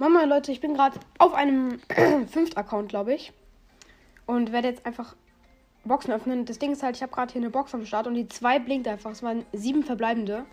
Mama, 0.00 0.24
Leute, 0.24 0.50
ich 0.50 0.62
bin 0.62 0.72
gerade 0.72 0.98
auf 1.18 1.34
einem 1.34 1.78
fünften 2.26 2.56
Account, 2.56 2.88
glaube 2.88 3.12
ich. 3.12 3.34
Und 4.24 4.50
werde 4.50 4.68
jetzt 4.68 4.86
einfach 4.86 5.14
Boxen 5.84 6.10
öffnen. 6.14 6.46
Das 6.46 6.58
Ding 6.58 6.72
ist 6.72 6.82
halt, 6.82 6.96
ich 6.96 7.02
habe 7.02 7.12
gerade 7.12 7.30
hier 7.30 7.42
eine 7.42 7.50
Box 7.50 7.74
am 7.74 7.84
Start 7.84 8.06
und 8.06 8.14
die 8.14 8.26
2 8.26 8.60
blinkt 8.60 8.88
einfach. 8.88 9.10
Es 9.10 9.22
waren 9.22 9.44
sieben 9.52 9.82
verbleibende. 9.82 10.46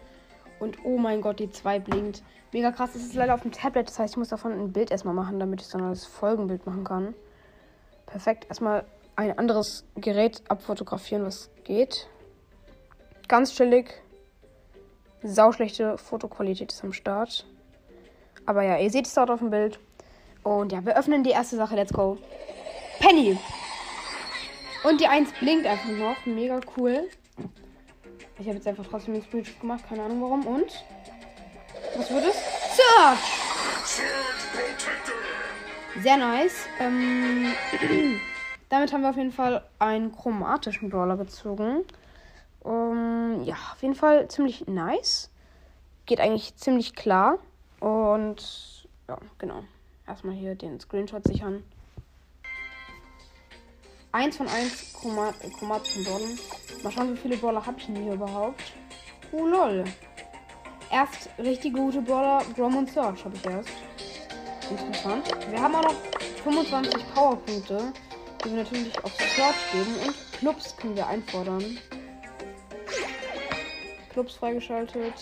Und 0.59 0.83
oh 0.83 0.97
mein 0.97 1.21
Gott, 1.21 1.39
die 1.39 1.49
2 1.49 1.79
blinkt. 1.79 2.23
Mega 2.51 2.73
krass. 2.73 2.91
Das 2.91 3.01
ist 3.01 3.13
leider 3.13 3.33
auf 3.33 3.43
dem 3.43 3.53
Tablet. 3.53 3.87
Das 3.87 3.97
heißt, 3.97 4.15
ich 4.15 4.17
muss 4.17 4.27
davon 4.27 4.51
ein 4.51 4.73
Bild 4.73 4.91
erstmal 4.91 5.13
machen, 5.13 5.39
damit 5.39 5.61
ich 5.61 5.69
dann 5.69 5.79
das 5.79 6.05
Folgenbild 6.05 6.65
machen 6.65 6.83
kann. 6.83 7.13
Perfekt. 8.05 8.47
Erstmal 8.49 8.83
ein 9.15 9.39
anderes 9.39 9.85
Gerät 9.95 10.41
abfotografieren, 10.49 11.23
was 11.23 11.49
geht. 11.63 12.09
Ganz 13.29 13.55
chillig. 13.55 13.93
Sauschlechte 15.23 15.97
Fotoqualität 15.97 16.73
ist 16.73 16.83
am 16.83 16.91
Start. 16.91 17.45
Aber 18.47 18.63
ja, 18.63 18.77
ihr 18.77 18.89
seht 18.89 19.05
es 19.05 19.13
dort 19.13 19.29
auf 19.29 19.39
dem 19.39 19.51
Bild. 19.51 19.77
Und 20.41 20.71
ja, 20.71 20.83
wir 20.83 20.97
öffnen 20.97 21.23
die 21.23 21.31
erste 21.31 21.57
Sache. 21.57 21.75
Let's 21.75 21.93
go. 21.93 22.17
Penny. 22.99 23.37
Und 24.83 25.01
die 25.01 25.07
1 25.07 25.33
blinkt 25.33 25.67
einfach 25.67 25.89
noch. 25.89 26.25
Mega 26.25 26.59
cool. 26.77 27.09
Ich 28.39 28.47
habe 28.47 28.55
jetzt 28.55 28.67
einfach 28.67 28.85
trotzdem 28.89 29.15
den 29.15 29.23
Screenshot 29.23 29.59
gemacht. 29.59 29.83
Keine 29.87 30.03
Ahnung 30.03 30.21
warum. 30.21 30.47
Und? 30.47 30.85
Was 31.97 32.09
wird 32.09 32.25
es? 32.25 32.35
Search! 32.75 33.37
Sehr 36.01 36.17
nice. 36.17 36.67
Ähm, 36.79 37.51
damit 38.69 38.93
haben 38.93 39.01
wir 39.01 39.09
auf 39.09 39.17
jeden 39.17 39.33
Fall 39.33 39.67
einen 39.79 40.13
chromatischen 40.13 40.89
Brawler 40.89 41.17
gezogen. 41.17 41.83
Um, 42.61 43.43
ja, 43.43 43.55
auf 43.73 43.81
jeden 43.81 43.95
Fall 43.95 44.29
ziemlich 44.29 44.67
nice. 44.67 45.31
Geht 46.05 46.21
eigentlich 46.21 46.55
ziemlich 46.55 46.95
klar. 46.95 47.39
Und 47.79 48.87
ja, 49.07 49.17
genau. 49.37 49.63
Erstmal 50.07 50.35
hier 50.35 50.55
den 50.55 50.79
Screenshot 50.79 51.25
sichern. 51.27 51.63
1 54.13 54.37
von 54.37 54.47
1 54.47 54.93
Chromat 54.93 55.35
chromatischen 55.57 56.03
Brawlern. 56.03 56.39
Mal 56.83 56.91
schauen, 56.91 57.13
wie 57.13 57.17
viele 57.17 57.37
Brawler 57.37 57.65
habe 57.65 57.77
ich 57.77 57.85
denn 57.85 57.97
hier 57.97 58.13
überhaupt. 58.13 58.63
Oh 59.31 59.45
lol. 59.45 59.83
Erst 60.89 61.29
richtig 61.37 61.73
gute 61.73 62.01
Brawler, 62.01 62.43
Grom 62.55 62.77
und 62.77 62.89
Search 62.89 63.25
habe 63.25 63.35
ich 63.35 63.45
erst. 63.45 63.69
Interessant. 64.69 65.27
Wir 65.51 65.61
haben 65.61 65.75
auch 65.75 65.83
noch 65.83 65.95
25 66.43 67.13
Powerpunkte, 67.13 67.93
die 68.43 68.49
wir 68.49 68.63
natürlich 68.63 69.03
auf 69.03 69.13
Search 69.13 69.71
geben. 69.71 69.95
Und 70.05 70.15
Clubs 70.39 70.75
können 70.77 70.95
wir 70.95 71.05
einfordern. 71.05 71.77
Clubs 74.11 74.35
freigeschaltet. 74.35 75.13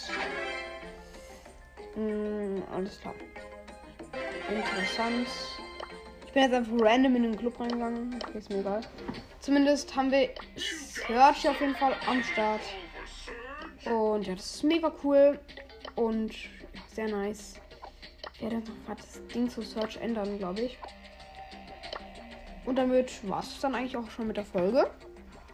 Hm, 1.96 2.64
alles 2.74 3.00
klar. 3.00 3.14
Interessant. 4.50 5.28
Ich 6.28 6.32
bin 6.34 6.44
jetzt 6.44 6.54
einfach 6.54 6.74
random 6.80 7.16
in 7.16 7.24
den 7.24 7.38
Club 7.38 7.60
reingegangen. 7.60 8.20
Okay, 8.22 8.38
ist 8.38 8.50
mir 8.50 8.60
egal. 8.60 8.82
Zumindest 9.40 9.96
haben 9.96 10.12
wir 10.12 10.30
Search 10.56 11.48
auf 11.48 11.60
jeden 11.62 11.76
Fall 11.76 11.96
am 12.08 12.22
Start. 12.24 12.62
Und 13.86 14.28
ja, 14.28 14.36
das 14.36 14.56
ist 14.56 14.64
mega 14.64 14.92
cool. 15.04 15.40
Und 15.96 16.34
ja, 16.34 16.82
sehr 16.94 17.08
nice. 17.08 17.56
Ich 18.34 18.42
werde 18.42 18.58
noch 18.58 18.96
das 18.96 19.26
Ding 19.34 19.50
zu 19.50 19.62
Search 19.62 19.98
ändern, 19.98 20.38
glaube 20.38 20.62
ich. 20.62 20.78
Und 22.66 22.78
damit 22.78 23.28
war 23.30 23.40
es 23.40 23.60
dann 23.60 23.76
eigentlich 23.76 23.96
auch 23.96 24.10
schon 24.10 24.28
mit 24.28 24.38
der 24.38 24.46
Folge. 24.46 24.90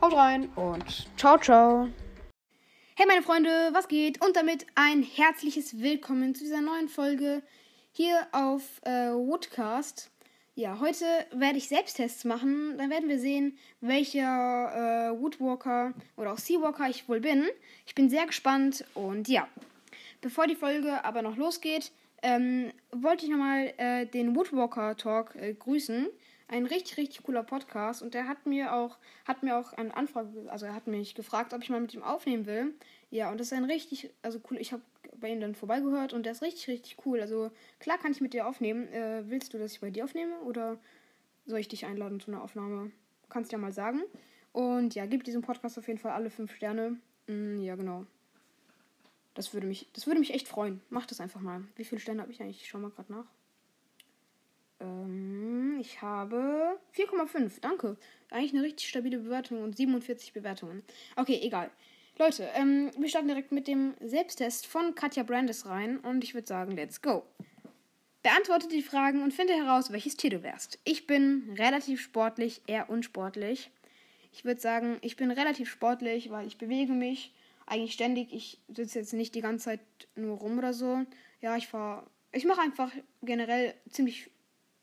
Haut 0.01 0.15
rein 0.15 0.49
und 0.55 1.07
ciao, 1.17 1.37
ciao. 1.37 1.87
Hey 3.01 3.07
meine 3.07 3.23
Freunde, 3.23 3.49
was 3.71 3.87
geht? 3.87 4.23
Und 4.23 4.35
damit 4.35 4.67
ein 4.75 5.01
herzliches 5.01 5.81
Willkommen 5.81 6.35
zu 6.35 6.43
dieser 6.43 6.61
neuen 6.61 6.87
Folge 6.87 7.41
hier 7.91 8.27
auf 8.31 8.61
äh, 8.83 9.09
Woodcast. 9.09 10.11
Ja, 10.53 10.79
heute 10.79 11.05
werde 11.31 11.57
ich 11.57 11.67
Selbsttests 11.67 12.25
machen. 12.25 12.77
Dann 12.77 12.91
werden 12.91 13.09
wir 13.09 13.17
sehen, 13.17 13.57
welcher 13.79 15.15
äh, 15.15 15.19
Woodwalker 15.19 15.95
oder 16.15 16.33
auch 16.33 16.37
Seawalker 16.37 16.89
ich 16.91 17.09
wohl 17.09 17.21
bin. 17.21 17.47
Ich 17.87 17.95
bin 17.95 18.07
sehr 18.07 18.27
gespannt 18.27 18.85
und 18.93 19.27
ja. 19.27 19.47
Bevor 20.21 20.45
die 20.45 20.55
Folge 20.55 21.03
aber 21.03 21.23
noch 21.23 21.37
losgeht, 21.37 21.91
ähm, 22.21 22.71
wollte 22.91 23.25
ich 23.25 23.31
nochmal 23.31 23.73
äh, 23.77 24.05
den 24.05 24.35
Woodwalker 24.35 24.95
Talk 24.95 25.35
äh, 25.37 25.55
grüßen 25.55 26.07
ein 26.51 26.65
richtig, 26.65 26.97
richtig 26.97 27.23
cooler 27.23 27.43
Podcast 27.43 28.01
und 28.01 28.13
der 28.13 28.27
hat 28.27 28.45
mir 28.45 28.73
auch, 28.75 28.97
hat 29.25 29.41
mir 29.41 29.57
auch 29.57 29.71
eine 29.73 29.95
Anfrage, 29.95 30.29
also 30.47 30.65
er 30.65 30.75
hat 30.75 30.85
mich 30.85 31.15
gefragt, 31.15 31.53
ob 31.53 31.63
ich 31.63 31.69
mal 31.69 31.79
mit 31.79 31.93
ihm 31.93 32.03
aufnehmen 32.03 32.45
will. 32.45 32.73
Ja, 33.09 33.31
und 33.31 33.39
das 33.39 33.47
ist 33.47 33.53
ein 33.53 33.63
richtig, 33.63 34.11
also 34.21 34.39
cool, 34.49 34.57
ich 34.57 34.73
habe 34.73 34.83
bei 35.15 35.29
ihm 35.29 35.39
dann 35.39 35.55
vorbeigehört 35.55 36.11
und 36.11 36.25
der 36.25 36.33
ist 36.33 36.41
richtig, 36.41 36.67
richtig 36.67 36.97
cool. 37.05 37.21
Also 37.21 37.51
klar 37.79 37.97
kann 37.97 38.11
ich 38.11 38.19
mit 38.19 38.33
dir 38.33 38.47
aufnehmen. 38.47 38.87
Äh, 38.89 39.23
willst 39.29 39.53
du, 39.53 39.59
dass 39.59 39.73
ich 39.73 39.79
bei 39.79 39.91
dir 39.91 40.03
aufnehme 40.03 40.39
oder 40.41 40.77
soll 41.45 41.59
ich 41.59 41.69
dich 41.69 41.85
einladen 41.85 42.19
zu 42.19 42.31
einer 42.31 42.43
Aufnahme? 42.43 42.91
Kannst 43.29 43.51
ja 43.53 43.57
mal 43.57 43.71
sagen. 43.71 44.01
Und 44.51 44.93
ja, 44.93 45.05
gib 45.05 45.23
diesem 45.23 45.41
Podcast 45.41 45.77
auf 45.77 45.87
jeden 45.87 45.99
Fall 45.99 46.11
alle 46.11 46.29
fünf 46.29 46.53
Sterne. 46.53 46.97
Mm, 47.27 47.61
ja, 47.61 47.75
genau. 47.75 48.05
Das 49.35 49.53
würde 49.53 49.67
mich, 49.67 49.87
das 49.93 50.05
würde 50.05 50.19
mich 50.19 50.33
echt 50.33 50.49
freuen. 50.49 50.81
Mach 50.89 51.05
das 51.05 51.21
einfach 51.21 51.39
mal. 51.39 51.63
Wie 51.77 51.85
viele 51.85 52.01
Sterne 52.01 52.21
habe 52.21 52.31
ich 52.31 52.41
eigentlich? 52.41 52.61
Ich 52.61 52.67
schau 52.67 52.79
mal 52.79 52.91
gerade 52.91 53.13
nach. 53.13 53.25
Ähm, 54.81 55.77
ich 55.79 56.01
habe 56.01 56.79
4,5. 56.95 57.61
Danke. 57.61 57.97
Eigentlich 58.29 58.53
eine 58.53 58.63
richtig 58.63 58.89
stabile 58.89 59.19
Bewertung 59.19 59.63
und 59.63 59.77
47 59.77 60.33
Bewertungen. 60.33 60.83
Okay, 61.15 61.39
egal. 61.41 61.69
Leute, 62.17 62.49
ähm, 62.55 62.91
wir 62.97 63.09
starten 63.09 63.27
direkt 63.27 63.51
mit 63.51 63.67
dem 63.67 63.93
Selbsttest 63.99 64.67
von 64.67 64.95
Katja 64.95 65.23
Brandes 65.23 65.65
rein 65.65 65.97
und 65.99 66.23
ich 66.23 66.33
würde 66.33 66.47
sagen, 66.47 66.75
let's 66.75 67.01
go. 67.01 67.23
Beantworte 68.23 68.67
die 68.67 68.83
Fragen 68.83 69.23
und 69.23 69.33
finde 69.33 69.53
heraus, 69.53 69.91
welches 69.91 70.15
Tier 70.17 70.29
du 70.29 70.43
wärst. 70.43 70.77
Ich 70.83 71.07
bin 71.07 71.55
relativ 71.57 72.01
sportlich, 72.01 72.61
eher 72.67 72.89
unsportlich. 72.89 73.71
Ich 74.31 74.45
würde 74.45 74.61
sagen, 74.61 74.97
ich 75.01 75.15
bin 75.15 75.31
relativ 75.31 75.69
sportlich, 75.69 76.29
weil 76.29 76.45
ich 76.45 76.57
bewege 76.57 76.93
mich 76.93 77.33
eigentlich 77.65 77.93
ständig. 77.93 78.31
Ich 78.31 78.59
sitze 78.67 78.99
jetzt 78.99 79.13
nicht 79.13 79.33
die 79.33 79.41
ganze 79.41 79.65
Zeit 79.65 79.79
nur 80.15 80.37
rum 80.37 80.59
oder 80.59 80.73
so. 80.73 81.03
Ja, 81.41 81.57
ich 81.57 81.67
fahre. 81.67 82.05
Ich 82.31 82.45
mache 82.45 82.61
einfach 82.61 82.91
generell 83.23 83.73
ziemlich 83.89 84.29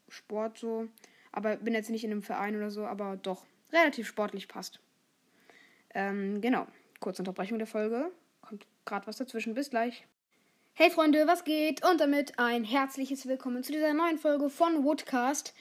Sport 0.09 0.59
so. 0.59 0.89
Aber 1.33 1.57
bin 1.57 1.75
jetzt 1.75 1.91
nicht 1.91 2.05
in 2.05 2.11
einem 2.11 2.23
Verein 2.23 2.57
oder 2.57 2.71
so, 2.71 2.87
aber 2.87 3.17
doch 3.17 3.45
relativ 3.73 4.07
sportlich 4.07 4.49
passt. 4.49 4.81
Ähm, 5.95 6.41
genau. 6.41 6.67
Kurze 7.01 7.23
Unterbrechung 7.23 7.59
der 7.59 7.67
Folge. 7.67 8.11
Kommt 8.41 8.67
gerade 8.85 9.07
was 9.07 9.17
dazwischen. 9.17 9.55
Bis 9.55 9.71
gleich. 9.71 10.07
Hey 10.75 10.91
Freunde, 10.91 11.27
was 11.27 11.45
geht? 11.45 11.85
Und 11.89 12.01
damit 12.01 12.39
ein 12.39 12.65
herzliches 12.65 13.27
Willkommen 13.27 13.65
zu 13.65 13.73
dieser 13.73 13.95
neuen 13.95 14.19
Folge 14.19 14.49
von 14.49 14.85
Woodcast. 14.85 15.55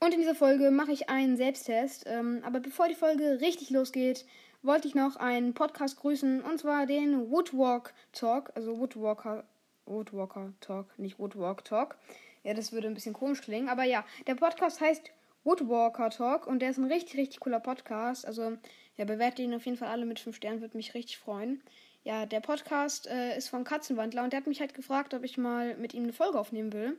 Und 0.00 0.12
in 0.12 0.20
dieser 0.20 0.34
Folge 0.34 0.70
mache 0.70 0.92
ich 0.92 1.08
einen 1.08 1.36
Selbsttest. 1.36 2.04
Ähm, 2.06 2.42
aber 2.44 2.60
bevor 2.60 2.88
die 2.88 2.94
Folge 2.94 3.40
richtig 3.40 3.70
losgeht, 3.70 4.26
wollte 4.62 4.88
ich 4.88 4.94
noch 4.94 5.16
einen 5.16 5.54
Podcast 5.54 5.96
grüßen. 5.98 6.42
Und 6.42 6.58
zwar 6.58 6.86
den 6.86 7.30
Woodwalk 7.30 7.94
Talk. 8.12 8.50
Also 8.54 8.78
Woodwalker, 8.78 9.44
Woodwalker 9.86 10.52
Talk, 10.60 10.98
nicht 10.98 11.18
Woodwalk 11.18 11.64
Talk. 11.64 11.96
Ja, 12.44 12.54
das 12.54 12.72
würde 12.72 12.86
ein 12.86 12.94
bisschen 12.94 13.14
komisch 13.14 13.40
klingen. 13.40 13.68
Aber 13.68 13.84
ja, 13.84 14.04
der 14.26 14.36
Podcast 14.36 14.80
heißt 14.80 15.10
Woodwalker 15.42 16.10
Talk 16.10 16.46
und 16.46 16.60
der 16.60 16.70
ist 16.70 16.78
ein 16.78 16.90
richtig, 16.90 17.18
richtig 17.18 17.40
cooler 17.40 17.60
Podcast. 17.60 18.26
Also, 18.26 18.56
ja, 18.96 19.04
bewertet 19.04 19.40
ihn 19.40 19.54
auf 19.54 19.64
jeden 19.64 19.76
Fall 19.76 19.88
alle 19.88 20.06
mit 20.06 20.20
5 20.20 20.36
Sternen, 20.36 20.60
würde 20.60 20.76
mich 20.76 20.94
richtig 20.94 21.18
freuen. 21.18 21.62
Ja, 22.04 22.26
der 22.26 22.40
Podcast 22.40 23.06
äh, 23.06 23.36
ist 23.36 23.48
von 23.48 23.64
Katzenwandler 23.64 24.22
und 24.22 24.32
der 24.32 24.40
hat 24.40 24.46
mich 24.46 24.60
halt 24.60 24.74
gefragt, 24.74 25.14
ob 25.14 25.24
ich 25.24 25.38
mal 25.38 25.76
mit 25.76 25.94
ihm 25.94 26.04
eine 26.04 26.12
Folge 26.12 26.38
aufnehmen 26.38 26.72
will. 26.72 26.98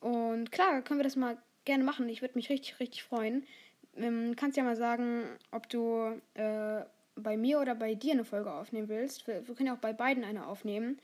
Und 0.00 0.52
klar, 0.52 0.82
können 0.82 1.00
wir 1.00 1.04
das 1.04 1.16
mal 1.16 1.38
gerne 1.64 1.84
machen. 1.84 2.08
Ich 2.08 2.20
würde 2.20 2.34
mich 2.34 2.50
richtig, 2.50 2.78
richtig 2.78 3.02
freuen. 3.02 3.46
Ähm, 3.96 4.34
kannst 4.36 4.56
ja 4.56 4.64
mal 4.64 4.76
sagen, 4.76 5.24
ob 5.52 5.68
du 5.68 6.20
äh, 6.34 6.82
bei 7.16 7.36
mir 7.36 7.60
oder 7.60 7.74
bei 7.74 7.94
dir 7.94 8.12
eine 8.12 8.24
Folge 8.24 8.52
aufnehmen 8.52 8.88
willst. 8.88 9.26
Wir, 9.26 9.46
wir 9.46 9.54
können 9.54 9.68
ja 9.68 9.74
auch 9.74 9.78
bei 9.78 9.92
beiden 9.92 10.24
eine 10.24 10.46
aufnehmen. 10.46 10.98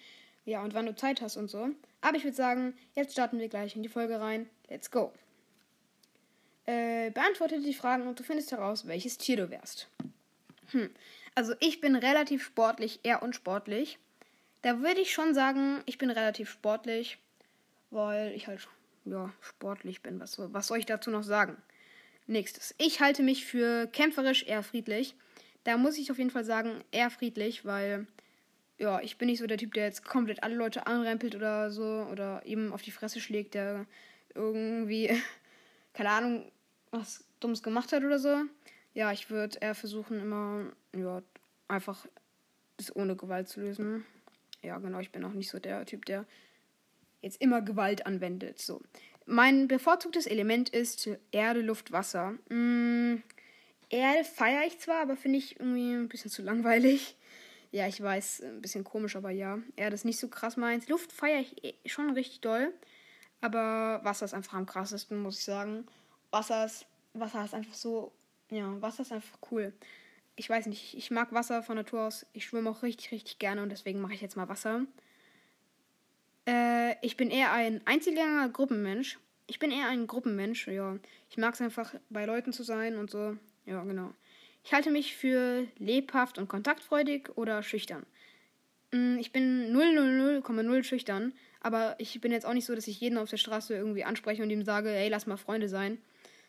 Ja, 0.48 0.62
und 0.62 0.72
wann 0.72 0.86
du 0.86 0.96
Zeit 0.96 1.20
hast 1.20 1.36
und 1.36 1.50
so. 1.50 1.68
Aber 2.00 2.16
ich 2.16 2.24
würde 2.24 2.34
sagen, 2.34 2.74
jetzt 2.94 3.12
starten 3.12 3.38
wir 3.38 3.50
gleich 3.50 3.76
in 3.76 3.82
die 3.82 3.90
Folge 3.90 4.18
rein. 4.18 4.48
Let's 4.70 4.90
go. 4.90 5.12
Äh, 6.64 7.10
beantworte 7.10 7.60
die 7.60 7.74
Fragen 7.74 8.06
und 8.06 8.18
du 8.18 8.22
findest 8.22 8.50
heraus, 8.50 8.86
welches 8.86 9.18
Tier 9.18 9.36
du 9.36 9.50
wärst. 9.50 9.88
Hm. 10.70 10.88
Also 11.34 11.52
ich 11.60 11.82
bin 11.82 11.94
relativ 11.96 12.42
sportlich, 12.42 13.00
eher 13.02 13.22
unsportlich. 13.22 13.98
Da 14.62 14.80
würde 14.80 15.02
ich 15.02 15.12
schon 15.12 15.34
sagen, 15.34 15.82
ich 15.84 15.98
bin 15.98 16.08
relativ 16.08 16.48
sportlich, 16.48 17.18
weil 17.90 18.32
ich 18.32 18.46
halt, 18.46 18.66
ja, 19.04 19.30
sportlich 19.42 20.00
bin. 20.00 20.18
Was, 20.18 20.38
was 20.38 20.66
soll 20.66 20.78
ich 20.78 20.86
dazu 20.86 21.10
noch 21.10 21.24
sagen? 21.24 21.58
Nächstes. 22.26 22.74
Ich 22.78 23.02
halte 23.02 23.22
mich 23.22 23.44
für 23.44 23.86
kämpferisch 23.88 24.44
eher 24.44 24.62
friedlich. 24.62 25.14
Da 25.64 25.76
muss 25.76 25.98
ich 25.98 26.10
auf 26.10 26.16
jeden 26.16 26.30
Fall 26.30 26.44
sagen, 26.44 26.82
eher 26.90 27.10
friedlich, 27.10 27.66
weil 27.66 28.06
ja, 28.78 29.00
ich 29.00 29.18
bin 29.18 29.26
nicht 29.26 29.40
so 29.40 29.46
der 29.46 29.58
Typ, 29.58 29.74
der 29.74 29.84
jetzt 29.84 30.04
komplett 30.04 30.42
alle 30.42 30.54
Leute 30.54 30.86
anrempelt 30.86 31.34
oder 31.34 31.70
so 31.70 32.06
oder 32.10 32.42
eben 32.46 32.72
auf 32.72 32.82
die 32.82 32.92
Fresse 32.92 33.20
schlägt, 33.20 33.54
der 33.54 33.86
irgendwie, 34.34 35.10
keine 35.92 36.10
Ahnung, 36.10 36.52
was 36.90 37.24
Dummes 37.40 37.62
gemacht 37.62 37.92
hat 37.92 38.04
oder 38.04 38.18
so. 38.18 38.42
Ja, 38.94 39.12
ich 39.12 39.30
würde 39.30 39.58
eher 39.60 39.74
versuchen, 39.74 40.20
immer, 40.20 40.72
ja, 40.96 41.22
einfach 41.66 42.06
das 42.76 42.94
ohne 42.94 43.16
Gewalt 43.16 43.48
zu 43.48 43.60
lösen. 43.60 44.04
Ja, 44.62 44.78
genau, 44.78 45.00
ich 45.00 45.10
bin 45.10 45.24
auch 45.24 45.32
nicht 45.32 45.50
so 45.50 45.58
der 45.58 45.84
Typ, 45.84 46.04
der 46.06 46.24
jetzt 47.20 47.40
immer 47.40 47.62
Gewalt 47.62 48.06
anwendet. 48.06 48.60
So. 48.60 48.80
Mein 49.26 49.68
bevorzugtes 49.68 50.26
Element 50.26 50.68
ist 50.70 51.08
Erde, 51.32 51.60
Luft, 51.60 51.92
Wasser. 51.92 52.32
Mm, 52.48 53.22
Erde 53.90 54.24
feiere 54.24 54.66
ich 54.66 54.78
zwar, 54.78 55.02
aber 55.02 55.16
finde 55.16 55.38
ich 55.38 55.58
irgendwie 55.58 55.92
ein 55.94 56.08
bisschen 56.08 56.30
zu 56.30 56.42
langweilig. 56.42 57.16
Ja, 57.70 57.86
ich 57.86 58.02
weiß, 58.02 58.42
ein 58.42 58.62
bisschen 58.62 58.84
komisch, 58.84 59.16
aber 59.16 59.30
ja. 59.30 59.58
Erde 59.76 59.94
ist 59.94 60.04
nicht 60.04 60.18
so 60.18 60.28
krass 60.28 60.56
meins. 60.56 60.88
Luft 60.88 61.12
feiere 61.12 61.40
ich 61.40 61.64
eh 61.64 61.74
schon 61.86 62.10
richtig 62.10 62.40
doll. 62.40 62.72
Aber 63.40 64.00
Wasser 64.04 64.24
ist 64.24 64.34
einfach 64.34 64.54
am 64.54 64.66
krassesten, 64.66 65.22
muss 65.22 65.38
ich 65.38 65.44
sagen. 65.44 65.86
Wasser 66.30 66.64
ist, 66.64 66.86
Wasser 67.12 67.44
ist 67.44 67.54
einfach 67.54 67.74
so. 67.74 68.12
Ja, 68.50 68.80
Wasser 68.80 69.02
ist 69.02 69.12
einfach 69.12 69.38
cool. 69.50 69.72
Ich 70.36 70.48
weiß 70.48 70.66
nicht, 70.66 70.94
ich 70.94 71.10
mag 71.10 71.32
Wasser 71.32 71.62
von 71.62 71.76
Natur 71.76 72.06
aus. 72.06 72.26
Ich 72.32 72.46
schwimme 72.46 72.70
auch 72.70 72.82
richtig, 72.82 73.12
richtig 73.12 73.38
gerne 73.38 73.62
und 73.62 73.70
deswegen 73.70 74.00
mache 74.00 74.14
ich 74.14 74.20
jetzt 74.20 74.36
mal 74.36 74.48
Wasser. 74.48 74.86
Äh, 76.46 76.94
ich 77.04 77.16
bin 77.16 77.30
eher 77.30 77.52
ein 77.52 77.86
einziger 77.86 78.48
Gruppenmensch. 78.48 79.18
Ich 79.46 79.58
bin 79.58 79.70
eher 79.70 79.88
ein 79.88 80.06
Gruppenmensch, 80.06 80.68
ja. 80.68 80.98
Ich 81.30 81.36
mag 81.36 81.54
es 81.54 81.60
einfach, 81.60 81.94
bei 82.08 82.24
Leuten 82.24 82.52
zu 82.52 82.62
sein 82.62 82.96
und 82.96 83.10
so. 83.10 83.36
Ja, 83.66 83.82
genau. 83.84 84.12
Ich 84.64 84.72
halte 84.72 84.90
mich 84.90 85.16
für 85.16 85.66
lebhaft 85.78 86.38
und 86.38 86.48
kontaktfreudig 86.48 87.30
oder 87.36 87.62
schüchtern. 87.62 88.04
Mm, 88.92 89.18
ich 89.18 89.32
bin 89.32 89.72
000,0 89.72 90.84
schüchtern, 90.84 91.32
aber 91.60 91.96
ich 91.98 92.20
bin 92.20 92.32
jetzt 92.32 92.46
auch 92.46 92.54
nicht 92.54 92.66
so, 92.66 92.74
dass 92.74 92.88
ich 92.88 93.00
jeden 93.00 93.18
auf 93.18 93.30
der 93.30 93.36
Straße 93.36 93.74
irgendwie 93.74 94.04
anspreche 94.04 94.42
und 94.42 94.50
ihm 94.50 94.64
sage, 94.64 94.90
hey, 94.90 95.08
lass 95.08 95.26
mal 95.26 95.36
Freunde 95.36 95.68
sein. 95.68 95.98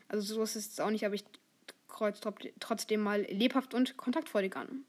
Also 0.07 0.35
so 0.35 0.43
ist 0.43 0.55
es 0.55 0.79
auch 0.79 0.89
nicht, 0.89 1.05
aber 1.05 1.15
ich 1.15 1.23
kreuz 1.87 2.21
trotzdem 2.59 3.01
mal 3.01 3.21
lebhaft 3.23 3.73
und 3.73 3.97
kontaktfreudig 3.97 4.55
an. 4.55 4.85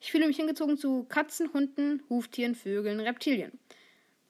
Ich 0.00 0.10
fühle 0.10 0.26
mich 0.26 0.36
hingezogen 0.36 0.76
zu 0.76 1.04
Katzen, 1.04 1.52
Hunden, 1.52 2.02
Huftieren, 2.08 2.54
Vögeln, 2.54 3.00
Reptilien. 3.00 3.58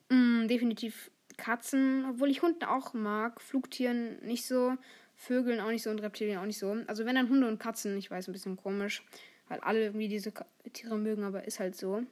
Mm, 0.08 0.46
definitiv 0.48 1.10
Katzen, 1.36 2.06
obwohl 2.08 2.30
ich 2.30 2.42
Hunden 2.42 2.64
auch 2.64 2.94
mag, 2.94 3.40
Flugtieren 3.40 4.24
nicht 4.24 4.46
so. 4.46 4.76
Vögeln 5.16 5.60
auch 5.60 5.70
nicht 5.70 5.82
so 5.82 5.90
und 5.90 6.00
Reptilien 6.00 6.38
auch 6.38 6.46
nicht 6.46 6.58
so. 6.58 6.76
Also 6.86 7.06
wenn 7.06 7.14
dann 7.14 7.28
Hunde 7.28 7.46
und 7.48 7.58
Katzen, 7.58 7.96
ich 7.96 8.10
weiß, 8.10 8.28
ein 8.28 8.32
bisschen 8.32 8.56
komisch, 8.56 9.04
weil 9.48 9.60
alle 9.60 9.82
irgendwie 9.82 10.08
diese 10.08 10.32
Tiere 10.72 10.98
mögen, 10.98 11.24
aber 11.24 11.44
ist 11.44 11.60
halt 11.60 11.76
so. 11.76 12.02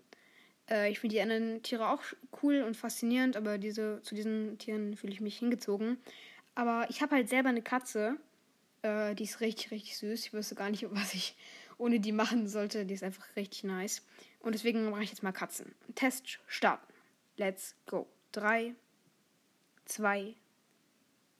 Äh, 0.70 0.90
ich 0.90 1.00
finde 1.00 1.14
die 1.14 1.20
anderen 1.20 1.62
Tiere 1.62 1.88
auch 1.88 2.02
cool 2.42 2.62
und 2.62 2.76
faszinierend, 2.76 3.36
aber 3.36 3.58
diese, 3.58 4.00
zu 4.02 4.14
diesen 4.14 4.58
Tieren 4.58 4.96
fühle 4.96 5.12
ich 5.12 5.20
mich 5.20 5.38
hingezogen. 5.38 5.98
Aber 6.54 6.86
ich 6.90 7.02
habe 7.02 7.16
halt 7.16 7.28
selber 7.28 7.48
eine 7.48 7.62
Katze, 7.62 8.16
äh, 8.82 9.14
die 9.14 9.24
ist 9.24 9.40
richtig, 9.40 9.70
richtig 9.70 9.96
süß. 9.96 10.26
Ich 10.26 10.32
wüsste 10.32 10.54
gar 10.54 10.70
nicht, 10.70 10.86
was 10.90 11.14
ich 11.14 11.36
ohne 11.78 12.00
die 12.00 12.12
machen 12.12 12.48
sollte. 12.48 12.84
Die 12.84 12.94
ist 12.94 13.02
einfach 13.02 13.24
richtig 13.36 13.64
nice. 13.64 14.02
Und 14.40 14.54
deswegen 14.54 14.90
mache 14.90 15.02
ich 15.02 15.10
jetzt 15.10 15.22
mal 15.22 15.32
Katzen. 15.32 15.74
Test 15.94 16.38
starten. 16.46 16.92
Let's 17.36 17.74
go. 17.86 18.06
3, 18.32 18.74
2, 19.86 20.34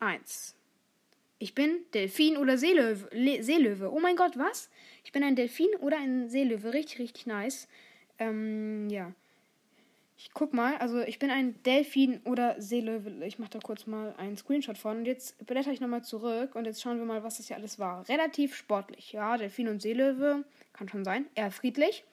1. 0.01 0.55
Ich 1.43 1.57
bin 1.57 1.81
Delfin 1.93 2.37
oder 2.37 2.57
Seelöwe. 2.57 3.09
Le 3.11 3.43
Seelöwe. 3.43 3.93
Oh 3.93 3.99
mein 3.99 4.15
Gott, 4.15 4.39
was? 4.39 4.71
Ich 5.03 5.11
bin 5.11 5.25
ein 5.25 5.35
Delfin 5.35 5.67
oder 5.81 5.99
ein 5.99 6.29
Seelöwe. 6.29 6.73
Richtig, 6.73 7.01
richtig 7.01 7.27
nice. 7.27 7.67
Ähm, 8.21 8.89
ja. 8.89 9.11
Ich 10.17 10.31
guck 10.33 10.53
mal, 10.53 10.77
also 10.77 11.01
ich 11.01 11.19
bin 11.19 11.33
ein 11.33 11.61
Delfin 11.65 12.21
oder 12.27 12.55
Seelöwe. 12.63 13.27
Ich 13.27 13.41
mache 13.41 13.51
da 13.51 13.59
kurz 13.59 13.89
mal 13.89 14.15
einen 14.19 14.37
Screenshot 14.37 14.79
von. 14.79 14.99
Und 14.99 15.05
jetzt 15.07 15.45
blätter 15.45 15.73
ich 15.73 15.81
nochmal 15.81 16.05
zurück 16.05 16.55
und 16.55 16.65
jetzt 16.65 16.81
schauen 16.81 16.99
wir 16.99 17.07
mal, 17.07 17.25
was 17.25 17.39
das 17.39 17.49
hier 17.49 17.57
alles 17.57 17.81
war. 17.81 18.09
Relativ 18.09 18.55
sportlich. 18.55 19.11
Ja, 19.11 19.37
Delfin 19.37 19.67
und 19.67 19.83
Seelöwe. 19.83 20.45
Kann 20.73 20.89
schon 20.89 21.05
sein. 21.05 21.27
Eher 21.35 21.51
friedlich. 21.51 22.05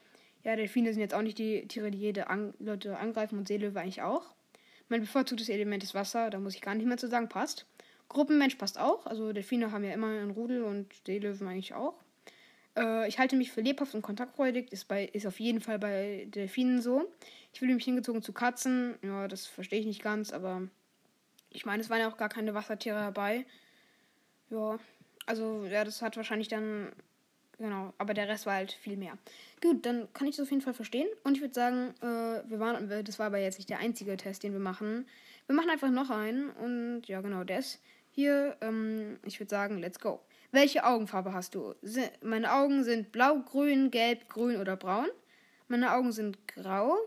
Ja, 0.43 0.55
Delfine 0.55 0.91
sind 0.91 1.01
jetzt 1.03 1.13
auch 1.13 1.21
nicht 1.21 1.37
die 1.37 1.67
Tiere, 1.67 1.91
die 1.91 1.99
jede 1.99 2.31
an 2.31 2.55
Leute 2.57 2.97
angreifen 2.97 3.37
und 3.37 3.47
Seelöwe 3.47 3.79
eigentlich 3.79 4.01
auch. 4.01 4.33
Mein 4.87 5.01
bevorzugtes 5.01 5.49
Element 5.49 5.83
ist 5.83 5.93
Wasser. 5.93 6.31
Da 6.31 6.39
muss 6.39 6.55
ich 6.55 6.61
gar 6.61 6.73
nicht 6.73 6.87
mehr 6.87 6.97
zu 6.97 7.07
sagen. 7.07 7.29
Passt. 7.29 7.67
Gruppenmensch 8.09 8.55
passt 8.55 8.79
auch. 8.79 9.05
Also 9.05 9.31
Delfine 9.31 9.71
haben 9.71 9.83
ja 9.83 9.93
immer 9.93 10.07
einen 10.07 10.31
Rudel 10.31 10.63
und 10.63 10.93
Seelöwen 11.05 11.47
eigentlich 11.47 11.73
auch. 11.73 11.93
Äh, 12.75 13.07
ich 13.07 13.19
halte 13.19 13.35
mich 13.35 13.51
für 13.51 13.61
lebhaft 13.61 13.93
und 13.95 14.01
kontaktfreudig. 14.01 14.71
Ist, 14.71 14.87
bei, 14.87 15.05
ist 15.05 15.27
auf 15.27 15.39
jeden 15.39 15.61
Fall 15.61 15.79
bei 15.79 16.27
Delfinen 16.29 16.81
so. 16.81 17.11
Ich 17.53 17.59
fühle 17.59 17.75
mich 17.75 17.85
hingezogen 17.85 18.21
zu 18.21 18.33
Katzen. 18.33 18.95
Ja, 19.03 19.27
das 19.27 19.45
verstehe 19.45 19.79
ich 19.79 19.85
nicht 19.85 20.03
ganz, 20.03 20.31
aber 20.33 20.63
ich 21.51 21.65
meine, 21.65 21.81
es 21.81 21.89
waren 21.89 21.99
ja 21.99 22.11
auch 22.11 22.17
gar 22.17 22.29
keine 22.29 22.53
Wassertiere 22.53 22.99
dabei. 22.99 23.45
Ja, 24.49 24.79
also 25.25 25.65
ja, 25.65 25.83
das 25.83 26.01
hat 26.01 26.17
wahrscheinlich 26.17 26.47
dann 26.47 26.91
genau, 27.57 27.93
aber 27.97 28.13
der 28.13 28.27
Rest 28.27 28.45
war 28.45 28.55
halt 28.55 28.71
viel 28.71 28.97
mehr. 28.97 29.17
Gut, 29.61 29.85
dann 29.85 30.07
kann 30.13 30.27
ich 30.27 30.35
das 30.35 30.45
auf 30.45 30.51
jeden 30.51 30.63
Fall 30.63 30.73
verstehen. 30.73 31.07
Und 31.23 31.35
ich 31.35 31.41
würde 31.41 31.53
sagen, 31.53 31.93
äh, 32.01 32.49
wir 32.49 32.59
waren, 32.59 32.89
das 33.03 33.19
war 33.19 33.27
aber 33.27 33.37
jetzt 33.37 33.59
nicht 33.59 33.69
der 33.69 33.79
einzige 33.79 34.17
Test, 34.17 34.43
den 34.43 34.53
wir 34.53 34.59
machen. 34.59 35.07
Wir 35.45 35.55
machen 35.55 35.69
einfach 35.69 35.89
noch 35.89 36.09
einen 36.09 36.49
und 36.51 37.07
ja, 37.07 37.21
genau, 37.21 37.43
der 37.43 37.59
ist 37.59 37.79
hier, 38.11 38.57
ähm, 38.61 39.19
ich 39.25 39.39
würde 39.39 39.49
sagen, 39.49 39.77
let's 39.79 39.99
go. 39.99 40.21
Welche 40.51 40.83
Augenfarbe 40.83 41.33
hast 41.33 41.53
du? 41.53 41.75
meine 42.21 42.51
Augen 42.53 42.83
sind 42.83 43.11
blau, 43.11 43.39
grün, 43.39 43.91
gelb, 43.91 44.27
grün 44.29 44.57
oder 44.57 44.75
braun. 44.75 45.07
Meine 45.67 45.93
Augen 45.93 46.11
sind 46.11 46.47
grau. 46.47 46.97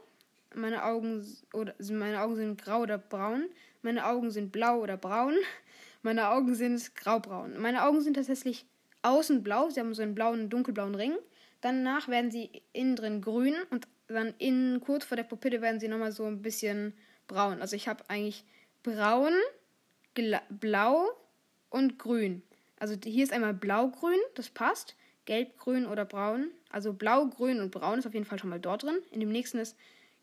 Meine 0.54 0.84
Augen 0.84 1.26
oder 1.52 1.74
meine 1.90 2.20
Augen 2.20 2.36
sind 2.36 2.62
grau 2.62 2.82
oder 2.82 2.98
braun. 2.98 3.46
Meine 3.82 4.06
Augen 4.06 4.30
sind 4.30 4.52
blau 4.52 4.80
oder 4.80 4.96
braun. 4.96 5.34
Meine 6.04 6.30
Augen 6.30 6.56
sind 6.56 6.96
graubraun. 6.96 7.56
Meine 7.60 7.84
Augen 7.84 8.00
sind 8.00 8.14
tatsächlich 8.14 8.66
außen 9.02 9.44
blau. 9.44 9.70
Sie 9.70 9.78
haben 9.78 9.94
so 9.94 10.02
einen 10.02 10.16
blauen, 10.16 10.50
dunkelblauen 10.50 10.96
Ring. 10.96 11.14
Danach 11.60 12.08
werden 12.08 12.32
sie 12.32 12.50
innen 12.72 12.96
drin 12.96 13.20
grün 13.20 13.54
und 13.70 13.86
dann 14.08 14.34
innen 14.38 14.80
kurz 14.80 15.04
vor 15.04 15.16
der 15.16 15.22
Pupille 15.22 15.62
werden 15.62 15.78
sie 15.78 15.86
nochmal 15.86 16.10
so 16.10 16.24
ein 16.24 16.42
bisschen 16.42 16.92
braun. 17.28 17.60
Also 17.60 17.76
ich 17.76 17.86
habe 17.86 18.02
eigentlich 18.08 18.44
braun, 18.82 19.32
blau 20.50 21.06
und 21.70 21.98
grün. 21.98 22.42
Also 22.78 22.96
hier 23.04 23.22
ist 23.22 23.32
einmal 23.32 23.54
blau-grün, 23.54 24.18
das 24.34 24.50
passt. 24.50 24.96
Gelb-grün 25.24 25.86
oder 25.86 26.04
braun. 26.04 26.50
Also 26.70 26.92
blau, 26.92 27.26
grün 27.28 27.60
und 27.60 27.70
braun 27.70 27.98
ist 27.98 28.06
auf 28.06 28.14
jeden 28.14 28.26
Fall 28.26 28.38
schon 28.38 28.50
mal 28.50 28.58
dort 28.58 28.82
drin. 28.82 28.98
In 29.12 29.20
dem 29.20 29.30
nächsten 29.30 29.58
ist 29.58 29.76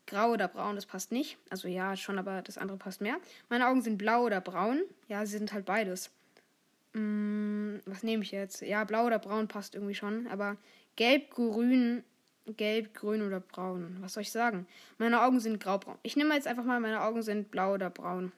grau 0.06 0.32
oder 0.32 0.48
braun, 0.48 0.76
das 0.76 0.84
passt 0.86 1.10
nicht. 1.10 1.38
Also 1.48 1.68
ja, 1.68 1.96
schon, 1.96 2.18
aber 2.18 2.42
das 2.42 2.58
andere 2.58 2.76
passt 2.76 3.00
mehr. 3.00 3.16
Meine 3.48 3.66
Augen 3.66 3.80
sind 3.80 3.96
blau 3.96 4.24
oder 4.24 4.40
braun. 4.40 4.82
Ja, 5.08 5.24
sie 5.24 5.38
sind 5.38 5.52
halt 5.52 5.64
beides. 5.64 6.10
Hm, 6.92 7.80
was 7.86 8.02
nehme 8.02 8.22
ich 8.22 8.32
jetzt? 8.32 8.60
Ja, 8.60 8.84
blau 8.84 9.06
oder 9.06 9.18
braun 9.18 9.48
passt 9.48 9.74
irgendwie 9.74 9.94
schon. 9.94 10.26
Aber 10.26 10.56
gelb, 10.96 11.30
grün, 11.30 12.04
gelb, 12.46 12.94
grün 12.94 13.22
oder 13.22 13.40
braun. 13.40 13.96
Was 14.00 14.14
soll 14.14 14.22
ich 14.22 14.32
sagen? 14.32 14.66
Meine 14.98 15.22
Augen 15.22 15.40
sind 15.40 15.60
graubraun. 15.60 15.96
Ich 16.02 16.16
nehme 16.16 16.34
jetzt 16.34 16.46
einfach 16.46 16.64
mal, 16.64 16.80
meine 16.80 17.02
Augen 17.02 17.22
sind 17.22 17.50
blau 17.50 17.74
oder 17.74 17.90
braun. 17.90 18.32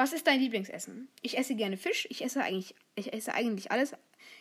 Was 0.00 0.14
ist 0.14 0.26
dein 0.26 0.40
Lieblingsessen? 0.40 1.10
Ich 1.20 1.36
esse 1.36 1.54
gerne 1.54 1.76
Fisch. 1.76 2.06
Ich 2.08 2.24
esse 2.24 2.42
eigentlich, 2.42 2.74
ich 2.94 3.12
esse 3.12 3.34
eigentlich 3.34 3.70
alles. 3.70 3.92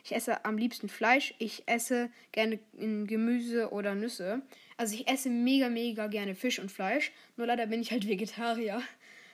Ich 0.06 0.16
esse 0.16 0.46
am 0.46 0.58
liebsten 0.58 0.88
Fleisch. 0.88 1.34
Ich 1.38 1.63
esse 1.66 2.10
gerne 2.32 2.60
Gemüse 2.78 3.70
oder 3.74 3.94
Nüsse. 3.94 4.42
Also 4.78 4.96
ich 4.96 5.10
esse 5.10 5.30
mega, 5.30 5.68
mega 5.68 6.08
gerne 6.08 6.34
Fisch 6.34 6.60
und 6.60 6.72
Fleisch. 6.72 7.12
Nur 7.36 7.48
leider 7.48 7.68
bin 7.68 7.82
ich 7.82 7.92
halt 7.92 8.08
Vegetarier. 8.08 8.82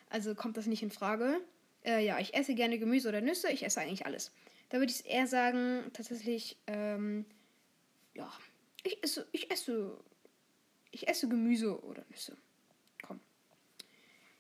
Also 0.10 0.34
kommt 0.34 0.58
das 0.58 0.66
nicht 0.66 0.82
in 0.82 0.90
Frage. 0.90 1.42
Äh, 1.86 2.04
ja, 2.04 2.18
ich 2.18 2.34
esse 2.34 2.56
gerne 2.56 2.80
Gemüse 2.80 3.10
oder 3.10 3.22
Nüsse. 3.22 3.52
Ich 3.52 3.64
esse 3.64 3.80
eigentlich 3.80 4.08
alles. 4.08 4.32
Da 4.70 4.80
würde 4.80 4.92
ich 4.92 5.06
eher 5.06 5.28
sagen, 5.28 5.84
tatsächlich, 5.94 6.58
ähm, 6.66 7.26
ja, 8.16 8.34
ich 8.82 9.04
esse, 9.04 9.28
ich 9.32 9.52
esse, 9.52 9.96
ich 10.90 11.08
esse 11.08 11.30
Gemüse 11.30 11.80
oder 11.84 12.04
Nüsse. 12.10 12.36
Komm. 13.04 13.20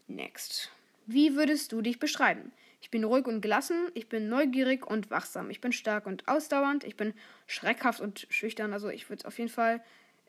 Next. 0.08 0.72
Wie 1.06 1.36
würdest 1.36 1.72
du 1.72 1.82
dich 1.82 2.00
beschreiben? 2.00 2.52
Ich 2.82 2.92
bin 2.92 3.04
ruhig 3.04 3.26
und 3.26 3.42
gelassen, 3.42 3.90
ich 3.94 4.10
bin 4.10 4.30
neugierig 4.30 4.86
und 4.86 5.10
wachsam, 5.10 5.50
ich 5.50 5.62
bin 5.62 5.72
stark 5.72 6.06
und 6.06 6.28
ausdauernd, 6.28 6.84
ich 6.84 6.96
bin 6.96 7.14
schreckhaft 7.48 8.00
und 8.00 8.28
schüchtern. 8.30 8.74
Also 8.74 8.90
ich 8.90 9.10
würde 9.10 9.28
auf 9.28 9.38
jeden 9.38 9.50
Fall 9.50 9.82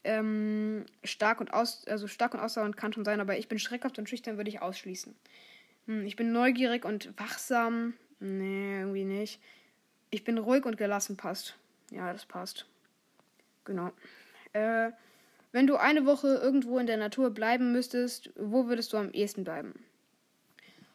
ähm, 0.05 0.87
stark 1.05 1.41
und 1.41 1.53
aus, 1.53 1.87
also 1.87 2.07
stark 2.07 2.35
und 2.35 2.41
ausdauernd 2.41 2.77
kann 2.77 2.93
schon 2.93 3.05
sein, 3.05 3.21
aber 3.21 3.37
ich 3.39 3.49
bin 3.49 3.59
schreckhaft 3.59 3.99
und 3.99 4.09
schüchtern 4.09 4.37
würde 4.37 4.51
ich 4.51 4.63
ausschließen. 4.63 5.15
Hm, 5.87 6.07
ich 6.07 6.17
bin 6.17 6.33
neugierig 6.33 6.85
und 6.85 7.13
wachsam. 7.19 7.95
Nee, 8.21 8.81
irgendwie 8.81 9.05
nicht. 9.05 9.41
Ich 10.11 10.25
bin 10.25 10.39
ruhig 10.39 10.65
und 10.65 10.79
gelassen 10.79 11.17
passt. 11.17 11.57
Ja, 11.91 12.13
das 12.13 12.25
passt. 12.25 12.67
Genau. 13.65 13.93
Äh, 14.53 14.93
wenn 15.53 15.67
du 15.67 15.77
eine 15.77 16.07
Woche 16.07 16.29
irgendwo 16.29 16.79
in 16.79 16.87
der 16.87 16.97
Natur 16.97 17.31
bleiben 17.31 17.73
müsstest, 17.73 18.31
wo 18.37 18.67
würdest 18.67 18.93
du 18.93 18.97
am 18.97 19.11
ehesten 19.13 19.45
bleiben? 19.45 19.75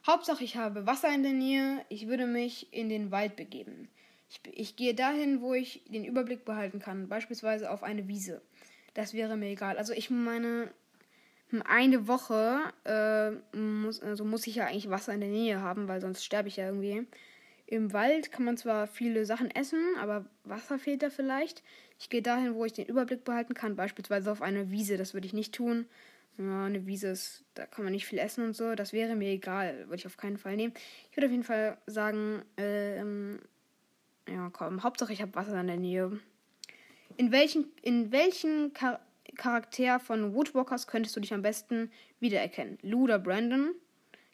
Hauptsache, 0.05 0.43
ich 0.43 0.57
habe 0.57 0.87
Wasser 0.87 1.13
in 1.13 1.23
der 1.23 1.33
Nähe. 1.33 1.85
Ich 1.89 2.07
würde 2.07 2.25
mich 2.25 2.73
in 2.73 2.89
den 2.89 3.11
Wald 3.11 3.35
begeben. 3.35 3.87
Ich, 4.29 4.39
ich 4.51 4.75
gehe 4.75 4.95
dahin, 4.95 5.41
wo 5.41 5.53
ich 5.53 5.83
den 5.89 6.05
Überblick 6.05 6.45
behalten 6.45 6.79
kann. 6.79 7.07
Beispielsweise 7.07 7.69
auf 7.69 7.83
eine 7.83 8.07
Wiese. 8.07 8.41
Das 8.93 9.13
wäre 9.13 9.37
mir 9.37 9.49
egal. 9.49 9.77
Also 9.77 9.93
ich 9.93 10.09
meine, 10.09 10.71
eine 11.65 12.07
Woche 12.07 12.61
äh, 12.85 13.31
muss, 13.55 14.01
also 14.01 14.25
muss 14.25 14.47
ich 14.47 14.55
ja 14.55 14.65
eigentlich 14.65 14.89
Wasser 14.89 15.13
in 15.13 15.21
der 15.21 15.29
Nähe 15.29 15.61
haben, 15.61 15.87
weil 15.87 16.01
sonst 16.01 16.23
sterbe 16.23 16.47
ich 16.47 16.57
ja 16.57 16.65
irgendwie. 16.65 17.05
Im 17.67 17.93
Wald 17.93 18.31
kann 18.31 18.43
man 18.43 18.57
zwar 18.57 18.87
viele 18.87 19.25
Sachen 19.25 19.49
essen, 19.51 19.95
aber 19.99 20.25
Wasser 20.43 20.77
fehlt 20.77 21.03
da 21.03 21.09
vielleicht. 21.09 21.63
Ich 21.99 22.09
gehe 22.09 22.21
dahin, 22.21 22.55
wo 22.55 22.65
ich 22.65 22.73
den 22.73 22.87
Überblick 22.87 23.23
behalten 23.23 23.53
kann, 23.53 23.75
beispielsweise 23.75 24.31
auf 24.31 24.41
eine 24.41 24.71
Wiese. 24.71 24.97
Das 24.97 25.13
würde 25.13 25.27
ich 25.27 25.33
nicht 25.33 25.53
tun, 25.53 25.85
Ja, 26.37 26.65
eine 26.65 26.87
Wiese 26.87 27.09
ist, 27.09 27.43
da 27.53 27.65
kann 27.65 27.83
man 27.83 27.93
nicht 27.93 28.05
viel 28.05 28.19
essen 28.19 28.45
und 28.45 28.53
so. 28.53 28.75
Das 28.75 28.93
wäre 28.93 29.15
mir 29.15 29.29
egal. 29.29 29.79
Würde 29.87 29.95
ich 29.97 30.07
auf 30.07 30.17
keinen 30.17 30.37
Fall 30.37 30.55
nehmen. 30.55 30.73
Ich 31.09 31.17
würde 31.17 31.27
auf 31.27 31.31
jeden 31.31 31.43
Fall 31.43 31.77
sagen, 31.87 32.43
ähm, 32.57 33.39
ja, 34.27 34.49
komm, 34.51 34.83
Hauptsache 34.83 35.13
ich 35.13 35.21
habe 35.21 35.35
Wasser 35.35 35.59
in 35.59 35.67
der 35.67 35.77
Nähe. 35.77 36.19
In 37.17 37.31
welchen, 37.31 37.65
in 37.81 38.11
welchen 38.11 38.73
Char 38.73 38.99
Charakter 39.35 39.99
von 39.99 40.33
Woodwalkers 40.33 40.87
könntest 40.87 41.15
du 41.15 41.21
dich 41.21 41.33
am 41.33 41.41
besten 41.41 41.89
wiedererkennen? 42.19 42.77
Lou 42.81 43.03
oder 43.03 43.17
Brandon? 43.17 43.73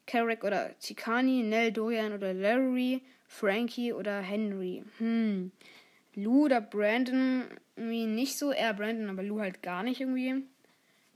Carrick 0.08 0.44
oder 0.44 0.74
Chicani? 0.80 1.44
Nell, 1.44 1.72
Dorian 1.72 2.14
oder 2.14 2.34
Larry? 2.34 3.02
Frankie 3.28 3.94
oder 3.94 4.22
Henry? 4.22 4.84
Hm. 4.98 5.52
Lou 6.16 6.46
oder 6.46 6.62
Brandon? 6.62 7.44
Irgendwie 7.76 8.08
nicht 8.08 8.38
so. 8.38 8.52
Eher 8.52 8.74
Brandon, 8.74 9.10
aber 9.10 9.22
Lou 9.22 9.40
halt 9.40 9.62
gar 9.62 9.84
nicht 9.84 10.02
irgendwie. 10.02 10.44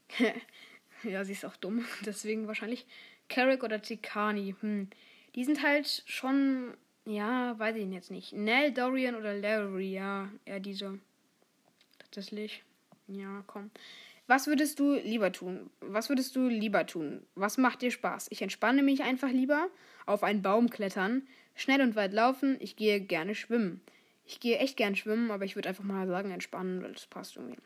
ja, 1.03 1.23
sie 1.23 1.33
ist 1.33 1.45
auch 1.45 1.55
dumm. 1.55 1.85
Deswegen 2.05 2.47
wahrscheinlich 2.47 2.85
Carrick 3.29 3.63
oder 3.63 3.81
Chicani. 3.81 4.55
Hm. 4.61 4.89
Die 5.35 5.45
sind 5.45 5.63
halt 5.63 6.03
schon 6.05 6.73
ja, 7.05 7.57
weiß 7.57 7.75
ich 7.77 7.89
jetzt 7.91 8.11
nicht. 8.11 8.33
Nell, 8.33 8.71
Dorian 8.71 9.15
oder 9.15 9.33
Larry? 9.33 9.93
Ja, 9.93 10.29
eher 10.45 10.59
diese. 10.59 10.99
Tatsächlich. 11.97 12.63
Ja, 13.07 13.43
komm. 13.47 13.71
Was 14.27 14.47
würdest 14.47 14.79
du 14.79 14.93
lieber 14.93 15.31
tun? 15.31 15.69
Was 15.81 16.09
würdest 16.09 16.35
du 16.35 16.47
lieber 16.47 16.85
tun? 16.85 17.25
Was 17.35 17.57
macht 17.57 17.81
dir 17.81 17.91
Spaß? 17.91 18.27
Ich 18.29 18.41
entspanne 18.41 18.83
mich 18.83 19.01
einfach 19.01 19.29
lieber. 19.29 19.67
Auf 20.05 20.23
einen 20.23 20.41
Baum 20.41 20.69
klettern. 20.69 21.27
Schnell 21.55 21.81
und 21.81 21.95
weit 21.95 22.13
laufen. 22.13 22.57
Ich 22.59 22.75
gehe 22.75 23.01
gerne 23.01 23.35
schwimmen. 23.35 23.81
Ich 24.25 24.39
gehe 24.39 24.59
echt 24.59 24.77
gern 24.77 24.95
schwimmen, 24.95 25.31
aber 25.31 25.43
ich 25.43 25.55
würde 25.55 25.67
einfach 25.69 25.83
mal 25.83 26.07
sagen 26.07 26.31
entspannen, 26.31 26.81
weil 26.83 26.93
das 26.93 27.07
passt 27.07 27.35
irgendwie. 27.35 27.57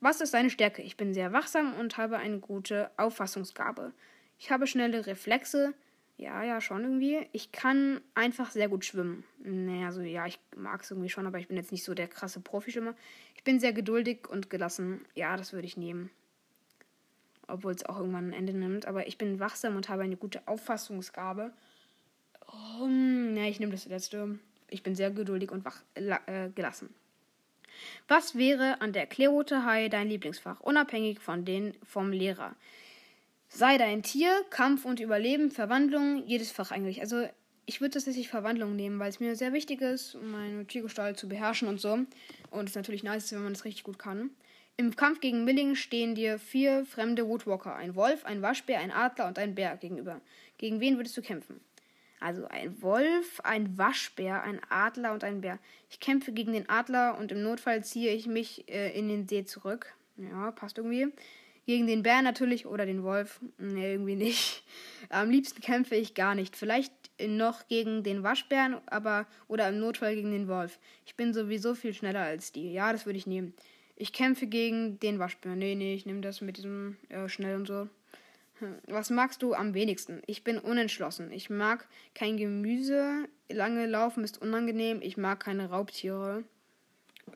Was 0.00 0.20
ist 0.20 0.34
deine 0.34 0.50
Stärke? 0.50 0.82
Ich 0.82 0.96
bin 0.96 1.12
sehr 1.12 1.32
wachsam 1.32 1.74
und 1.74 1.96
habe 1.96 2.18
eine 2.18 2.38
gute 2.38 2.90
Auffassungsgabe. 2.96 3.92
Ich 4.38 4.50
habe 4.50 4.66
schnelle 4.66 5.06
Reflexe. 5.06 5.74
Ja, 6.16 6.42
ja, 6.42 6.60
schon 6.60 6.82
irgendwie. 6.82 7.26
Ich 7.32 7.52
kann 7.52 8.00
einfach 8.14 8.50
sehr 8.50 8.68
gut 8.68 8.84
schwimmen. 8.84 9.24
Naja, 9.38 9.86
also 9.86 10.02
ja, 10.02 10.26
ich 10.26 10.38
mag 10.56 10.82
es 10.82 10.90
irgendwie 10.90 11.08
schon, 11.08 11.26
aber 11.26 11.38
ich 11.38 11.48
bin 11.48 11.56
jetzt 11.56 11.72
nicht 11.72 11.84
so 11.84 11.94
der 11.94 12.08
krasse 12.08 12.40
Profischwimmer. 12.40 12.94
Ich 13.36 13.44
bin 13.44 13.60
sehr 13.60 13.72
geduldig 13.72 14.28
und 14.28 14.50
gelassen. 14.50 15.04
Ja, 15.14 15.36
das 15.36 15.52
würde 15.52 15.66
ich 15.66 15.76
nehmen. 15.76 16.10
Obwohl 17.46 17.72
es 17.72 17.86
auch 17.86 17.98
irgendwann 17.98 18.30
ein 18.30 18.32
Ende 18.32 18.52
nimmt. 18.52 18.86
Aber 18.86 19.06
ich 19.06 19.18
bin 19.18 19.40
wachsam 19.40 19.76
und 19.76 19.88
habe 19.88 20.02
eine 20.02 20.16
gute 20.16 20.46
Auffassungsgabe. 20.46 21.52
Um, 22.80 23.36
ja, 23.36 23.44
ich 23.44 23.60
nehme 23.60 23.72
das 23.72 23.86
letzte. 23.86 24.38
Ich 24.70 24.82
bin 24.82 24.94
sehr 24.94 25.10
geduldig 25.10 25.50
und 25.50 25.64
wach, 25.64 25.82
äh, 25.94 26.50
gelassen. 26.50 26.94
Was 28.06 28.36
wäre 28.36 28.80
an 28.80 28.92
der 28.92 29.06
Clearwater 29.06 29.64
High 29.64 29.90
dein 29.90 30.08
Lieblingsfach, 30.08 30.60
unabhängig 30.60 31.20
von 31.20 31.44
den 31.44 31.74
vom 31.84 32.12
Lehrer? 32.12 32.54
Sei 33.48 33.78
dein 33.78 34.02
Tier, 34.02 34.30
Kampf 34.50 34.84
und 34.84 35.00
Überleben, 35.00 35.50
Verwandlung, 35.50 36.22
jedes 36.26 36.50
Fach 36.50 36.70
eigentlich. 36.70 37.00
Also 37.00 37.26
ich 37.64 37.80
würde 37.80 37.94
tatsächlich 37.94 38.28
Verwandlung 38.28 38.76
nehmen, 38.76 38.98
weil 38.98 39.10
es 39.10 39.20
mir 39.20 39.36
sehr 39.36 39.52
wichtig 39.52 39.80
ist, 39.80 40.16
meine 40.22 40.66
Tiergestalt 40.66 41.18
zu 41.18 41.28
beherrschen 41.28 41.68
und 41.68 41.80
so. 41.80 41.98
Und 42.50 42.68
es 42.68 42.74
natürlich 42.74 43.02
nice 43.02 43.24
ist, 43.24 43.32
wenn 43.32 43.42
man 43.42 43.52
das 43.52 43.64
richtig 43.64 43.84
gut 43.84 43.98
kann. 43.98 44.30
Im 44.76 44.94
Kampf 44.94 45.20
gegen 45.20 45.44
Milling 45.44 45.74
stehen 45.74 46.14
dir 46.14 46.38
vier 46.38 46.86
fremde 46.86 47.26
Woodwalker, 47.26 47.74
ein 47.74 47.94
Wolf, 47.94 48.24
ein 48.24 48.42
Waschbär, 48.42 48.78
ein 48.78 48.92
Adler 48.92 49.26
und 49.26 49.38
ein 49.38 49.54
Bär 49.54 49.76
gegenüber. 49.76 50.20
Gegen 50.56 50.80
wen 50.80 50.96
würdest 50.96 51.16
du 51.16 51.22
kämpfen? 51.22 51.60
Also 52.20 52.46
ein 52.46 52.82
Wolf, 52.82 53.40
ein 53.44 53.78
Waschbär, 53.78 54.42
ein 54.42 54.60
Adler 54.68 55.12
und 55.12 55.24
ein 55.24 55.40
Bär. 55.40 55.58
Ich 55.90 56.00
kämpfe 56.00 56.32
gegen 56.32 56.52
den 56.52 56.68
Adler 56.68 57.16
und 57.18 57.30
im 57.32 57.42
Notfall 57.42 57.84
ziehe 57.84 58.12
ich 58.12 58.26
mich 58.26 58.68
äh, 58.68 58.96
in 58.98 59.08
den 59.08 59.28
See 59.28 59.44
zurück. 59.44 59.94
Ja, 60.16 60.50
passt 60.50 60.78
irgendwie. 60.78 61.08
Gegen 61.66 61.86
den 61.86 62.02
Bär 62.02 62.22
natürlich 62.22 62.66
oder 62.66 62.86
den 62.86 63.02
Wolf. 63.02 63.40
Nee, 63.58 63.92
irgendwie 63.92 64.16
nicht. 64.16 64.64
Am 65.10 65.30
liebsten 65.30 65.60
kämpfe 65.60 65.94
ich 65.94 66.14
gar 66.14 66.34
nicht. 66.34 66.56
Vielleicht 66.56 66.92
noch 67.26 67.68
gegen 67.68 68.02
den 68.02 68.22
Waschbären, 68.22 68.76
aber 68.86 69.26
oder 69.48 69.68
im 69.68 69.78
Notfall 69.78 70.14
gegen 70.14 70.30
den 70.30 70.48
Wolf. 70.48 70.78
Ich 71.04 71.16
bin 71.16 71.34
sowieso 71.34 71.74
viel 71.74 71.92
schneller 71.92 72.22
als 72.22 72.52
die. 72.52 72.72
Ja, 72.72 72.92
das 72.92 73.06
würde 73.06 73.18
ich 73.18 73.26
nehmen. 73.26 73.54
Ich 73.96 74.12
kämpfe 74.12 74.46
gegen 74.46 74.98
den 75.00 75.18
Waschbären. 75.18 75.58
Nee, 75.58 75.74
nee, 75.74 75.94
ich 75.94 76.06
nehme 76.06 76.20
das 76.20 76.40
mit 76.40 76.56
diesem 76.56 76.96
äh, 77.08 77.28
schnell 77.28 77.56
und 77.56 77.66
so. 77.66 77.88
Hm. 78.60 78.78
Was 78.86 79.10
magst 79.10 79.42
du 79.42 79.54
am 79.54 79.74
wenigsten? 79.74 80.22
Ich 80.26 80.44
bin 80.44 80.58
unentschlossen. 80.58 81.30
Ich 81.30 81.50
mag 81.50 81.86
kein 82.14 82.36
Gemüse. 82.36 83.28
Lange 83.48 83.86
laufen 83.86 84.24
ist 84.24 84.40
unangenehm. 84.40 85.00
Ich 85.02 85.16
mag 85.16 85.40
keine 85.40 85.70
Raubtiere. 85.70 86.44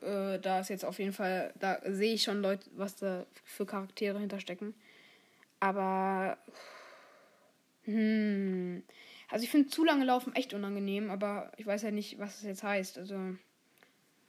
Äh, 0.00 0.38
da 0.38 0.60
ist 0.60 0.68
jetzt 0.68 0.84
auf 0.84 0.98
jeden 0.98 1.12
Fall, 1.12 1.52
da 1.58 1.78
sehe 1.84 2.14
ich 2.14 2.22
schon 2.22 2.40
Leute, 2.42 2.68
was 2.74 2.96
da 2.96 3.26
für 3.44 3.66
Charaktere 3.66 4.18
hinterstecken. 4.18 4.74
Aber. 5.60 6.38
Hm. 7.84 8.82
Also 9.30 9.44
ich 9.44 9.50
finde 9.50 9.68
zu 9.68 9.84
lange 9.84 10.04
laufen 10.04 10.34
echt 10.34 10.54
unangenehm, 10.54 11.10
aber 11.10 11.52
ich 11.56 11.66
weiß 11.66 11.82
ja 11.82 11.90
nicht, 11.90 12.18
was 12.18 12.38
es 12.38 12.42
jetzt 12.42 12.62
heißt. 12.62 12.98
Also. 12.98 13.36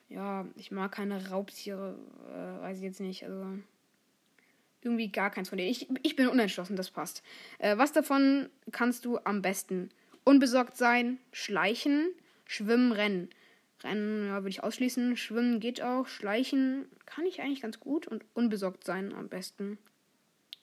Ja, 0.10 0.46
ich 0.56 0.70
mag 0.70 0.92
keine 0.92 1.30
Raubtiere, 1.30 1.98
äh, 2.30 2.62
weiß 2.62 2.78
ich 2.78 2.84
jetzt 2.84 3.00
nicht. 3.00 3.24
Also. 3.24 3.60
Irgendwie 4.84 5.10
gar 5.10 5.30
keins 5.30 5.50
von 5.50 5.58
denen. 5.58 5.72
Ich, 5.72 5.88
ich 6.04 6.16
bin 6.16 6.28
unentschlossen, 6.28 6.76
das 6.76 6.92
passt. 6.92 7.24
Äh, 7.60 7.78
was 7.78 7.94
davon 7.94 8.50
kannst 8.72 9.06
du 9.06 9.18
am 9.24 9.42
besten? 9.42 9.90
Unbesorgt 10.26 10.78
sein, 10.78 11.20
schleichen, 11.32 12.10
schwimmen, 12.46 12.92
rennen. 12.92 13.30
Rennen 13.84 14.28
ja, 14.28 14.36
würde 14.36 14.50
ich 14.50 14.64
ausschließen. 14.64 15.18
Schwimmen 15.18 15.60
geht 15.60 15.82
auch. 15.82 16.08
Schleichen 16.08 16.86
kann 17.06 17.26
ich 17.26 17.42
eigentlich 17.42 17.62
ganz 17.62 17.80
gut. 17.80 18.08
Und 18.08 18.24
unbesorgt 18.34 18.84
sein 18.84 19.14
am 19.14 19.30
besten. 19.30 19.78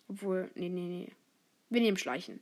Obwohl, 0.09 0.51
nee, 0.55 0.69
nee, 0.69 0.87
nee. 0.87 1.09
Wir 1.69 1.81
nehmen 1.81 1.97
Schleichen. 1.97 2.41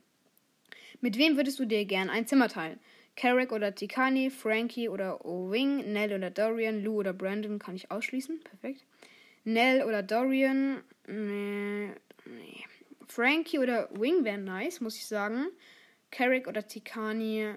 Mit 1.01 1.17
wem 1.17 1.37
würdest 1.37 1.59
du 1.59 1.65
dir 1.65 1.85
gern 1.85 2.09
ein 2.09 2.27
Zimmer 2.27 2.49
teilen? 2.49 2.79
Carrick 3.15 3.51
oder 3.51 3.75
Tikani, 3.75 4.29
Frankie 4.29 4.89
oder 4.89 5.25
Owing, 5.25 5.91
Nell 5.91 6.13
oder 6.13 6.29
Dorian, 6.29 6.83
Lou 6.83 6.99
oder 6.99 7.13
Brandon 7.13 7.59
kann 7.59 7.75
ich 7.75 7.91
ausschließen. 7.91 8.39
Perfekt. 8.39 8.85
Nell 9.43 9.83
oder 9.83 10.03
Dorian, 10.03 10.81
nee, 11.09 11.93
nee. 12.25 12.63
Frankie 13.07 13.59
oder 13.59 13.89
Wing 13.99 14.23
wären 14.23 14.43
nice, 14.43 14.81
muss 14.81 14.95
ich 14.95 15.05
sagen. 15.05 15.47
Carrick 16.11 16.47
oder 16.47 16.65
Tikani, 16.67 17.53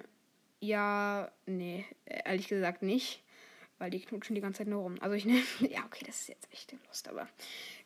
ja, 0.61 1.31
nee, 1.47 1.85
ehrlich 2.07 2.49
gesagt 2.49 2.83
nicht. 2.83 3.23
Weil 3.79 3.91
die 3.91 4.01
knutschen 4.01 4.37
die 4.37 4.41
ganze 4.41 4.59
Zeit 4.59 4.69
nur 4.69 4.83
rum. 4.83 4.95
Also 5.01 5.17
ich 5.17 5.25
nehme. 5.25 5.43
Ja, 5.61 5.85
okay, 5.85 6.05
das 6.07 6.21
ist 6.21 6.29
jetzt 6.29 6.53
echt 6.53 6.73
Lust, 6.87 7.09
aber. 7.09 7.29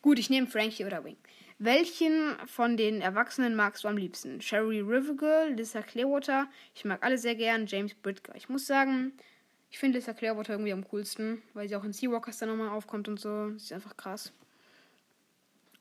Gut, 0.03 0.19
ich 0.19 0.29
nehme 0.29 0.45
Frankie 0.45 0.85
oder 0.85 1.03
Wing. 1.03 1.17
Welchen 1.57 2.37
von 2.45 2.77
den 2.77 3.01
Erwachsenen 3.01 3.55
magst 3.55 3.83
du 3.83 3.87
am 3.87 3.97
liebsten? 3.97 4.39
Sherry 4.41 4.79
Rivergirl, 4.79 5.53
Lisa 5.53 5.81
Clearwater. 5.81 6.47
Ich 6.75 6.85
mag 6.85 7.03
alle 7.03 7.17
sehr 7.17 7.33
gern. 7.33 7.65
James 7.65 7.95
Britker. 7.95 8.35
Ich 8.35 8.47
muss 8.47 8.67
sagen, 8.67 9.13
ich 9.71 9.79
finde 9.79 9.97
Lisa 9.97 10.13
Clearwater 10.13 10.53
irgendwie 10.53 10.71
am 10.71 10.87
coolsten, 10.87 11.41
weil 11.55 11.67
sie 11.67 11.75
auch 11.75 11.83
in 11.83 11.93
Seawalkers 11.93 12.37
dann 12.37 12.49
nochmal 12.49 12.69
aufkommt 12.69 13.07
und 13.07 13.19
so. 13.19 13.49
Das 13.49 13.63
ist 13.63 13.73
einfach 13.73 13.97
krass. 13.97 14.31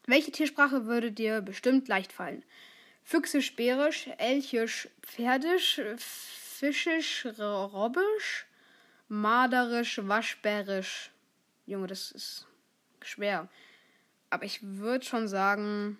Welche 0.06 0.30
Tiersprache 0.30 0.86
würde 0.86 1.10
dir 1.10 1.40
bestimmt 1.40 1.88
leicht 1.88 2.12
fallen? 2.12 2.44
Füchsisch, 3.02 3.54
bärisch, 3.56 4.08
elchisch, 4.18 4.88
pferdisch, 5.02 5.80
fischisch, 5.98 7.26
robbisch, 7.38 8.46
marderisch, 9.08 10.00
waschbärisch. 10.02 11.10
Junge, 11.66 11.88
das 11.88 12.12
ist 12.12 12.46
schwer. 13.02 13.48
Aber 14.30 14.44
ich 14.44 14.60
würde 14.62 15.04
schon 15.04 15.28
sagen, 15.28 15.98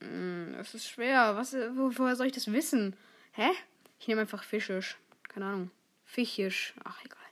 hm, 0.00 0.54
es 0.60 0.74
ist 0.74 0.88
schwer. 0.88 1.36
Was, 1.36 1.54
wo, 1.54 1.90
woher 1.96 2.16
soll 2.16 2.26
ich 2.26 2.32
das 2.32 2.52
wissen? 2.52 2.96
Hä? 3.32 3.50
Ich 3.98 4.08
nehme 4.08 4.22
einfach 4.22 4.44
fischisch. 4.44 4.98
Keine 5.28 5.46
Ahnung. 5.46 5.70
Fischisch. 6.04 6.74
Ach, 6.84 7.02
egal. 7.04 7.23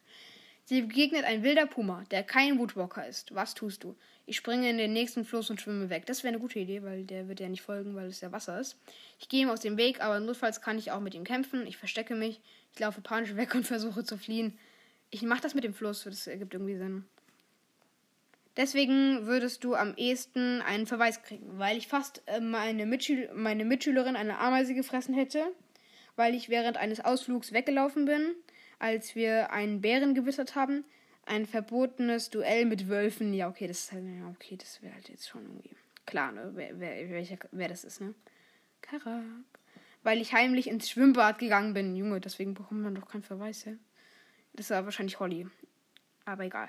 Sie 0.73 0.81
begegnet 0.81 1.27
ein 1.27 1.43
wilder 1.43 1.67
Puma, 1.67 2.03
der 2.11 2.23
kein 2.23 2.59
Woodwalker 2.59 3.07
ist. 3.07 3.35
Was 3.35 3.53
tust 3.53 3.85
du? 3.85 3.95
Ich 4.25 4.37
springe 4.37 4.71
in 4.71 4.79
den 4.79 4.95
nächsten 4.95 5.27
Fluss 5.27 5.51
und 5.51 5.61
schwimme 5.61 5.91
weg. 5.91 6.07
Das 6.07 6.23
wäre 6.23 6.33
eine 6.33 6.41
gute 6.41 6.61
Idee, 6.61 6.83
weil 6.83 7.05
der 7.05 7.29
wird 7.29 7.41
ja 7.41 7.49
nicht 7.51 7.61
folgen, 7.61 7.95
weil 7.95 8.07
es 8.07 8.23
ja 8.23 8.33
Wasser 8.33 8.59
ist. 8.59 8.79
Ich 9.21 9.29
gehe 9.29 9.43
ihm 9.43 9.51
aus 9.51 9.61
dem 9.61 9.77
Weg, 9.77 10.01
aber 10.03 10.19
notfalls 10.19 10.63
kann 10.63 10.79
ich 10.79 10.91
auch 10.91 11.01
mit 11.01 11.15
ihm 11.15 11.25
kämpfen. 11.25 11.67
Ich 11.67 11.77
verstecke 11.77 12.15
mich. 12.15 12.41
Ich 12.73 12.81
laufe 12.81 13.03
panisch 13.03 13.37
weg 13.37 13.55
und 13.55 13.67
versuche 13.67 14.03
zu 14.03 14.17
fliehen. 14.17 14.59
Ich 15.11 15.21
mache 15.21 15.43
das 15.43 15.55
mit 15.55 15.63
dem 15.63 15.75
Fluss, 15.75 16.05
das 16.05 16.27
ergibt 16.27 16.55
irgendwie 16.55 16.79
Sinn. 16.79 17.05
Deswegen 18.57 19.27
würdest 19.27 19.65
du 19.65 19.75
am 19.75 19.95
ehesten 19.97 20.63
einen 20.63 20.87
Verweis 20.87 21.23
kriegen, 21.23 21.59
weil 21.59 21.77
ich 21.77 21.87
fast 21.87 22.23
äh, 22.25 22.41
meine, 22.41 22.87
Mitschül 22.87 23.29
meine 23.35 23.67
Mitschülerin 23.67 24.17
eine 24.17 24.39
Ameise 24.39 24.73
gefressen 24.73 25.15
hätte, 25.15 25.45
weil 26.17 26.35
ich 26.35 26.49
während 26.49 26.79
eines 26.79 27.01
Ausflugs 27.01 27.53
weggelaufen 27.53 28.07
bin, 28.07 28.35
als 28.83 29.15
wir 29.15 29.53
einen 29.53 29.81
Bären 29.81 30.13
gewittert 30.15 30.57
haben. 30.57 30.85
Ein 31.25 31.47
verbotenes 31.47 32.31
Duell 32.31 32.67
mit 32.67 32.89
Wölfen. 32.89 33.33
Ja, 33.33 33.49
okay, 33.49 33.69
das 33.69 33.85
ist 33.85 33.93
halt, 33.93 34.05
ja, 34.05 34.29
okay, 34.29 34.57
das 34.57 34.83
wäre 34.83 34.93
halt 34.93 35.09
jetzt 35.09 35.29
schon 35.29 35.43
irgendwie 35.45 35.71
klar, 36.05 36.33
ne? 36.33 36.51
Wer, 36.55 36.81
wer, 36.81 37.11
welcher, 37.11 37.39
wer 37.53 37.69
das 37.69 37.85
ist, 37.85 38.01
ne? 38.01 38.13
Karak. 38.81 39.23
Weil 40.03 40.21
ich 40.21 40.33
heimlich 40.33 40.69
ins 40.69 40.91
Schwimmbad 40.91 41.39
gegangen 41.39 41.75
bin. 41.75 41.95
Junge, 41.95 42.21
deswegen 42.21 42.55
bekommt 42.55 42.83
man 42.83 42.97
doch 42.97 43.07
keinen 43.07 43.23
Verweis, 43.23 43.65
ja? 43.65 43.73
Das 44.55 44.71
war 44.71 44.85
wahrscheinlich 44.85 45.21
Holly. 45.21 45.47
Aber 46.25 46.45
egal. 46.45 46.69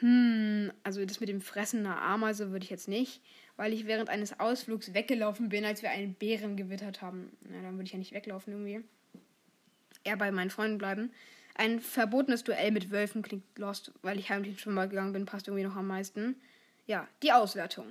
Hm, 0.00 0.70
also 0.82 1.06
das 1.06 1.20
mit 1.20 1.30
dem 1.30 1.40
Fressen 1.40 1.86
einer 1.86 2.02
Ameise 2.02 2.50
würde 2.50 2.64
ich 2.64 2.70
jetzt 2.70 2.86
nicht. 2.88 3.22
weil 3.56 3.72
ich 3.72 3.86
während 3.86 4.10
eines 4.10 4.38
Ausflugs 4.38 4.92
weggelaufen 4.92 5.48
bin, 5.48 5.64
als 5.64 5.80
wir 5.80 5.90
einen 5.90 6.12
Bären 6.12 6.58
gewittert 6.58 7.00
haben. 7.00 7.34
Na, 7.48 7.62
dann 7.62 7.76
würde 7.76 7.84
ich 7.84 7.92
ja 7.92 7.98
nicht 7.98 8.12
weglaufen 8.12 8.52
irgendwie. 8.52 8.84
Eher 10.04 10.18
bei 10.18 10.30
meinen 10.30 10.50
Freunden 10.50 10.76
bleiben. 10.76 11.10
Ein 11.58 11.80
verbotenes 11.80 12.44
Duell 12.44 12.70
mit 12.70 12.90
Wölfen 12.90 13.22
klingt 13.22 13.58
lost, 13.58 13.90
weil 14.02 14.18
ich 14.18 14.28
heimlich 14.28 14.60
schon 14.60 14.74
mal 14.74 14.90
gegangen 14.90 15.14
bin, 15.14 15.24
passt 15.24 15.48
irgendwie 15.48 15.64
noch 15.64 15.76
am 15.76 15.86
meisten. 15.86 16.36
Ja, 16.86 17.08
die 17.22 17.32
Auswertung. 17.32 17.86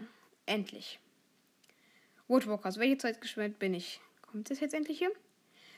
Endlich. 0.45 1.00
Woodwalkers, 2.27 2.77
welche 2.77 3.00
Zeitgeschwindigkeit 3.00 3.60
bin 3.60 3.74
ich? 3.74 4.00
Kommt 4.22 4.51
das 4.51 4.60
jetzt 4.60 4.75
endlich 4.75 5.00
hier? 5.00 5.12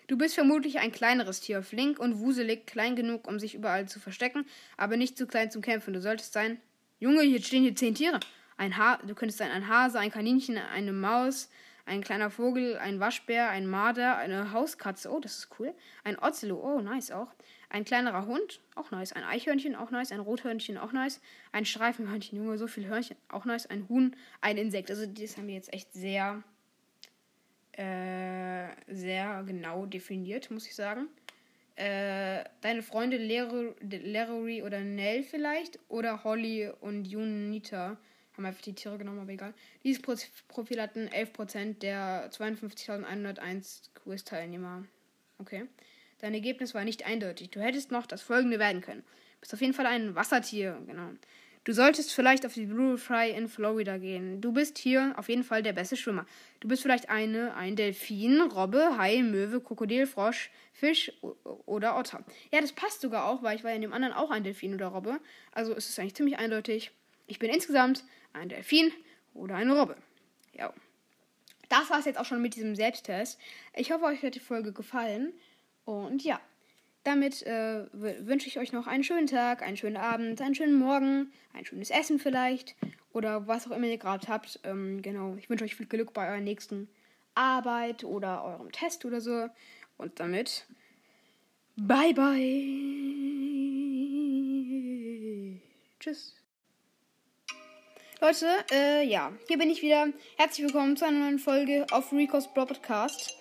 Du 0.07 0.17
bist 0.17 0.35
vermutlich 0.35 0.79
ein 0.79 0.91
kleineres 0.91 1.39
Tier, 1.39 1.63
flink 1.63 1.97
und 1.97 2.19
wuselig, 2.19 2.65
klein 2.65 2.97
genug, 2.97 3.25
um 3.25 3.39
sich 3.39 3.55
überall 3.55 3.87
zu 3.87 4.01
verstecken, 4.01 4.45
aber 4.75 4.97
nicht 4.97 5.17
zu 5.17 5.25
klein 5.25 5.49
zum 5.49 5.61
Kämpfen. 5.61 5.93
Du 5.93 6.01
solltest 6.01 6.33
sein. 6.33 6.59
Junge, 6.99 7.21
hier 7.21 7.41
stehen 7.41 7.63
hier 7.63 7.75
zehn 7.75 7.95
Tiere. 7.95 8.19
Ein 8.57 8.75
ha 8.75 8.97
du 8.97 9.15
könntest 9.15 9.37
sein 9.37 9.51
ein 9.51 9.69
Hase, 9.69 9.99
ein 9.99 10.11
Kaninchen, 10.11 10.57
eine 10.57 10.91
Maus, 10.91 11.49
ein 11.87 12.01
kleiner 12.01 12.29
Vogel, 12.29 12.77
ein 12.77 12.99
Waschbär, 12.99 13.49
ein 13.49 13.65
Marder, 13.65 14.17
eine 14.17 14.51
Hauskatze, 14.51 15.09
oh, 15.09 15.19
das 15.19 15.37
ist 15.37 15.49
cool. 15.57 15.73
Ein 16.03 16.19
Ozelot, 16.19 16.61
oh, 16.61 16.81
nice 16.81 17.11
auch. 17.11 17.33
Ein 17.69 17.85
kleinerer 17.85 18.25
Hund, 18.25 18.59
auch 18.75 18.91
nice. 18.91 19.13
Ein 19.13 19.23
Eichhörnchen, 19.23 19.75
auch 19.75 19.89
nice. 19.89 20.11
Ein 20.11 20.19
Rothörnchen, 20.19 20.77
auch 20.77 20.91
nice. 20.91 21.21
Ein 21.53 21.65
Streifenhörnchen, 21.65 22.37
Junge, 22.37 22.57
so 22.57 22.67
viele 22.67 22.87
Hörnchen, 22.87 23.15
auch 23.29 23.45
nice. 23.45 23.67
Ein 23.67 23.87
Huhn, 23.87 24.15
ein 24.41 24.57
Insekt. 24.57 24.91
Also, 24.91 25.05
das 25.05 25.37
haben 25.37 25.47
wir 25.47 25.55
jetzt 25.55 25.73
echt 25.73 25.93
sehr, 25.93 26.43
äh, 27.71 28.67
sehr 28.87 29.43
genau 29.43 29.85
definiert, 29.85 30.51
muss 30.51 30.67
ich 30.67 30.75
sagen. 30.75 31.07
Äh, 31.77 32.43
deine 32.61 32.81
Freunde 32.81 33.17
Larry 33.17 34.61
oder 34.63 34.81
Nell 34.81 35.23
vielleicht 35.23 35.79
oder 35.87 36.25
Holly 36.25 36.69
und 36.81 37.05
Junita 37.05 37.97
haben 38.37 38.45
einfach 38.45 38.61
die 38.61 38.73
Tiere 38.73 38.97
genommen, 38.97 39.19
aber 39.19 39.31
egal. 39.31 39.53
Dieses 39.83 40.01
Profil 40.01 40.81
hatten 40.81 41.07
11% 41.07 41.79
der 41.79 42.31
52.101 42.31 43.89
Quiz-Teilnehmer. 43.95 44.85
Okay. 45.39 45.65
Dein 46.19 46.33
Ergebnis 46.33 46.73
war 46.73 46.83
nicht 46.83 47.05
eindeutig. 47.05 47.49
Du 47.49 47.59
hättest 47.59 47.91
noch 47.91 48.05
das 48.05 48.21
folgende 48.21 48.59
werden 48.59 48.81
können. 48.81 49.01
Du 49.01 49.41
bist 49.41 49.53
auf 49.53 49.61
jeden 49.61 49.73
Fall 49.73 49.85
ein 49.85 50.15
Wassertier, 50.15 50.79
genau. 50.87 51.09
Du 51.63 51.73
solltest 51.73 52.13
vielleicht 52.13 52.45
auf 52.45 52.53
die 52.53 52.65
Blue 52.65 52.97
Fry 52.97 53.31
in 53.31 53.49
Florida 53.49 53.97
gehen. 53.97 54.39
Du 54.39 54.53
bist 54.53 54.77
hier 54.77 55.13
auf 55.17 55.27
jeden 55.27 55.43
Fall 55.43 55.61
der 55.61 55.73
beste 55.73 55.97
Schwimmer. 55.97 56.25
Du 56.61 56.69
bist 56.69 56.81
vielleicht 56.81 57.09
eine, 57.09 57.55
ein 57.55 57.75
Delfin, 57.75 58.39
Robbe, 58.39 58.97
Hai, 58.97 59.21
Möwe, 59.21 59.59
Krokodil, 59.59 60.07
Frosch, 60.07 60.49
Fisch 60.71 61.11
oder 61.65 61.97
Otter. 61.97 62.23
Ja, 62.53 62.61
das 62.61 62.71
passt 62.71 63.01
sogar 63.01 63.25
auch, 63.25 63.43
weil 63.43 63.57
ich 63.57 63.65
war 63.65 63.73
in 63.73 63.81
dem 63.81 63.91
anderen 63.91 64.13
auch 64.13 64.31
ein 64.31 64.45
Delfin 64.45 64.75
oder 64.75 64.87
Robbe. 64.87 65.19
Also 65.51 65.73
ist 65.73 65.89
es 65.89 65.99
eigentlich 65.99 66.15
ziemlich 66.15 66.39
eindeutig. 66.39 66.91
Ich 67.27 67.37
bin 67.37 67.49
insgesamt 67.49 68.05
ein 68.33 68.49
Delfin 68.49 68.91
oder 69.33 69.55
eine 69.55 69.77
Robbe. 69.77 69.95
Ja. 70.53 70.73
Das 71.69 71.89
war 71.89 71.99
es 71.99 72.05
jetzt 72.05 72.17
auch 72.17 72.25
schon 72.25 72.41
mit 72.41 72.55
diesem 72.55 72.75
Selbsttest. 72.75 73.39
Ich 73.75 73.91
hoffe, 73.91 74.05
euch 74.05 74.23
hat 74.23 74.35
die 74.35 74.39
Folge 74.39 74.71
gefallen. 74.71 75.33
Und 75.83 76.23
ja, 76.23 76.39
damit 77.03 77.41
äh, 77.43 77.85
wünsche 77.93 78.47
ich 78.47 78.59
euch 78.59 78.73
noch 78.73 78.87
einen 78.87 79.03
schönen 79.03 79.27
Tag, 79.27 79.61
einen 79.61 79.77
schönen 79.77 79.97
Abend, 79.97 80.41
einen 80.41 80.55
schönen 80.55 80.77
Morgen, 80.77 81.31
ein 81.53 81.65
schönes 81.65 81.89
Essen 81.89 82.19
vielleicht 82.19 82.75
oder 83.13 83.47
was 83.47 83.65
auch 83.67 83.75
immer 83.75 83.87
ihr 83.87 83.97
gerade 83.97 84.27
habt. 84.27 84.59
Ähm, 84.63 85.01
genau, 85.01 85.35
ich 85.35 85.49
wünsche 85.49 85.63
euch 85.63 85.75
viel 85.75 85.85
Glück 85.85 86.13
bei 86.13 86.27
eurer 86.27 86.41
nächsten 86.41 86.89
Arbeit 87.35 88.03
oder 88.03 88.43
eurem 88.43 88.71
Test 88.71 89.05
oder 89.05 89.21
so. 89.21 89.47
Und 89.97 90.19
damit, 90.19 90.67
bye 91.75 92.13
bye. 92.13 92.37
Tschüss. 95.99 96.35
Leute, 98.19 98.47
äh, 98.71 99.05
ja, 99.05 99.31
hier 99.47 99.59
bin 99.59 99.69
ich 99.69 99.83
wieder. 99.83 100.07
Herzlich 100.37 100.65
willkommen 100.65 100.97
zu 100.97 101.05
einer 101.05 101.19
neuen 101.19 101.37
Folge 101.37 101.85
auf 101.91 102.11
Rico's 102.11 102.51
Broadcast. 102.51 103.35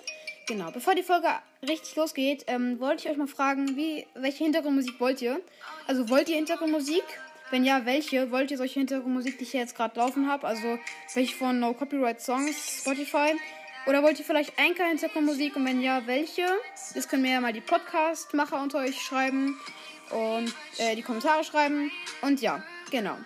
Genau, 0.49 0.71
bevor 0.71 0.95
die 0.95 1.03
Folge 1.03 1.29
richtig 1.67 1.97
losgeht, 1.97 2.45
ähm, 2.47 2.79
wollte 2.79 3.05
ich 3.05 3.11
euch 3.11 3.17
mal 3.17 3.27
fragen, 3.27 3.75
wie, 3.75 4.07
welche 4.15 4.45
Hintergrundmusik 4.45 5.01
wollt 5.01 5.23
ihr? 5.23 5.41
Also 5.87 6.11
wollt 6.11 6.29
ihr 6.29 6.37
Hintergrundmusik? 6.37 7.03
Wenn 7.51 7.65
ja, 7.65 7.87
welche? 7.87 8.31
Wollt 8.31 8.51
ihr 8.51 8.59
solche 8.59 8.79
Hintergrundmusik, 8.79 9.39
die 9.39 9.45
ich 9.45 9.55
jetzt 9.55 9.75
gerade 9.75 9.99
laufen 9.99 10.29
habe? 10.29 10.47
Also 10.47 10.79
welche 11.15 11.35
von 11.35 11.59
No 11.59 11.73
Copyright 11.73 12.21
Songs, 12.21 12.81
Spotify? 12.81 13.35
Oder 13.87 14.03
wollt 14.03 14.19
ihr 14.19 14.27
vielleicht 14.27 14.59
Anchor 14.59 14.89
Hintergrundmusik? 14.89 15.57
Und 15.57 15.65
wenn 15.65 15.81
ja, 15.81 16.07
welche? 16.07 16.45
Das 16.95 17.09
können 17.09 17.23
mir 17.23 17.33
ja 17.33 17.41
mal 17.41 17.55
die 17.55 17.63
Podcast-Macher 17.63 18.61
unter 18.61 18.81
euch 18.81 19.01
schreiben 19.01 19.59
und 20.11 20.55
äh, 20.77 20.95
die 20.95 21.03
Kommentare 21.03 21.45
schreiben. 21.45 21.91
Und 22.21 22.43
ja, 22.43 22.63
genau. 22.91 23.17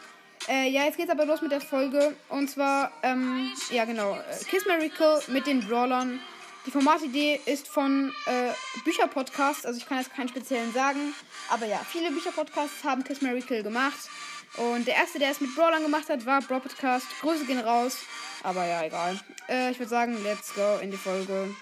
Äh, 0.49 0.71
ja, 0.71 0.85
jetzt 0.85 0.97
geht's 0.97 1.11
aber 1.11 1.27
los 1.27 1.43
mit 1.43 1.53
der 1.53 1.61
Folge. 1.61 2.17
Und 2.29 2.51
zwar, 2.51 2.93
ähm, 3.03 3.53
ja 3.71 3.85
genau, 3.85 4.15
äh, 4.15 4.45
Kiss 4.45 4.67
Miracle 4.67 5.21
mit 5.29 5.47
den 5.47 5.67
Brawlern. 5.67 6.21
Die 6.67 6.71
Formatidee 6.71 7.41
ist 7.47 7.69
von 7.69 8.13
äh, 8.27 8.51
Bücherpodcasts, 8.85 9.65
also 9.65 9.79
ich 9.79 9.87
kann 9.87 9.99
jetzt 9.99 10.15
keinen 10.15 10.29
speziellen 10.29 10.73
sagen. 10.73 11.15
Aber 11.49 11.67
ja, 11.67 11.79
viele 11.79 12.11
Bücherpodcasts 12.11 12.85
haben 12.85 13.03
Kiss 13.05 13.23
Miracle 13.23 13.63
gemacht. 13.63 14.11
Und 14.57 14.87
der 14.87 14.97
erste, 14.97 15.19
der 15.19 15.31
es 15.31 15.41
mit 15.41 15.55
Brawlern 15.55 15.83
gemacht 15.83 16.09
hat, 16.09 16.27
war 16.27 16.41
Brawl 16.43 16.61
Podcast. 16.61 17.07
Grüße 17.21 17.45
gehen 17.47 17.61
raus. 17.61 17.99
Aber 18.43 18.67
ja, 18.67 18.85
egal. 18.85 19.19
Äh, 19.49 19.71
ich 19.71 19.79
würde 19.79 19.89
sagen, 19.89 20.23
let's 20.25 20.55
go 20.55 20.79
in 20.83 20.91
die 20.91 20.97
Folge. 20.97 21.55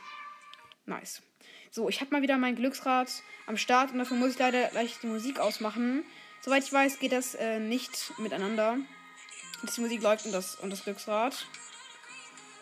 Nice. 0.86 1.20
So, 1.70 1.88
ich 1.88 2.00
habe 2.00 2.10
mal 2.12 2.22
wieder 2.22 2.38
mein 2.38 2.56
Glücksrad 2.56 3.08
am 3.46 3.58
Start 3.58 3.92
und 3.92 3.98
dafür 3.98 4.16
muss 4.16 4.30
ich 4.30 4.38
leider 4.38 4.68
gleich 4.68 4.98
die 5.02 5.06
Musik 5.06 5.38
ausmachen. 5.38 6.02
Soweit 6.40 6.64
ich 6.64 6.72
weiß, 6.72 6.98
geht 6.98 7.12
das 7.12 7.35
äh, 7.35 7.59
nicht 7.59 8.12
miteinander. 8.18 8.79
Die 9.62 9.81
Musik 9.81 10.03
läuft 10.03 10.27
und 10.27 10.33
das, 10.33 10.55
und 10.57 10.70
das 10.70 10.85
Glücksrad. 10.85 11.46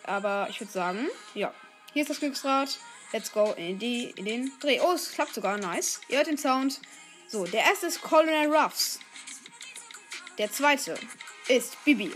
Aber 0.03 0.47
ich 0.49 0.59
würde 0.59 0.71
sagen, 0.71 1.07
ja. 1.35 1.53
Hier 1.93 2.01
ist 2.01 2.09
das 2.09 2.19
Glücksrad. 2.19 2.79
Let's 3.13 3.31
go 3.31 3.53
in, 3.53 3.79
die, 3.79 4.11
in 4.15 4.25
den 4.25 4.51
Dreh. 4.59 4.79
Oh, 4.81 4.93
es 4.93 5.11
klappt 5.11 5.33
sogar. 5.33 5.57
Nice. 5.57 6.01
Ihr 6.09 6.17
hört 6.17 6.27
den 6.27 6.37
Sound. 6.37 6.81
So, 7.27 7.45
der 7.45 7.61
erste 7.61 7.87
ist 7.87 8.01
Colonel 8.01 8.53
Ruffs. 8.53 8.99
Der 10.37 10.51
zweite 10.51 10.97
ist 11.47 11.83
Bibi. 11.83 12.11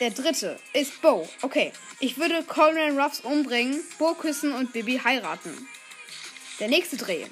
Der 0.00 0.10
dritte 0.10 0.58
ist 0.72 1.00
Bo. 1.00 1.28
Okay, 1.42 1.72
ich 2.00 2.18
würde 2.18 2.42
Colonel 2.44 2.98
Ruffs 2.98 3.20
umbringen, 3.20 3.82
Bo 3.98 4.14
küssen 4.14 4.52
und 4.52 4.72
Bibi 4.72 4.98
heiraten. 4.98 5.68
Der 6.60 6.68
nächste 6.68 6.96
Dreh 6.96 7.26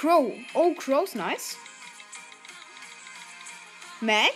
Crow. 0.00 0.32
Oh, 0.54 0.72
Crow 0.72 1.04
ist 1.04 1.14
nice. 1.14 1.58
Mac. 4.00 4.32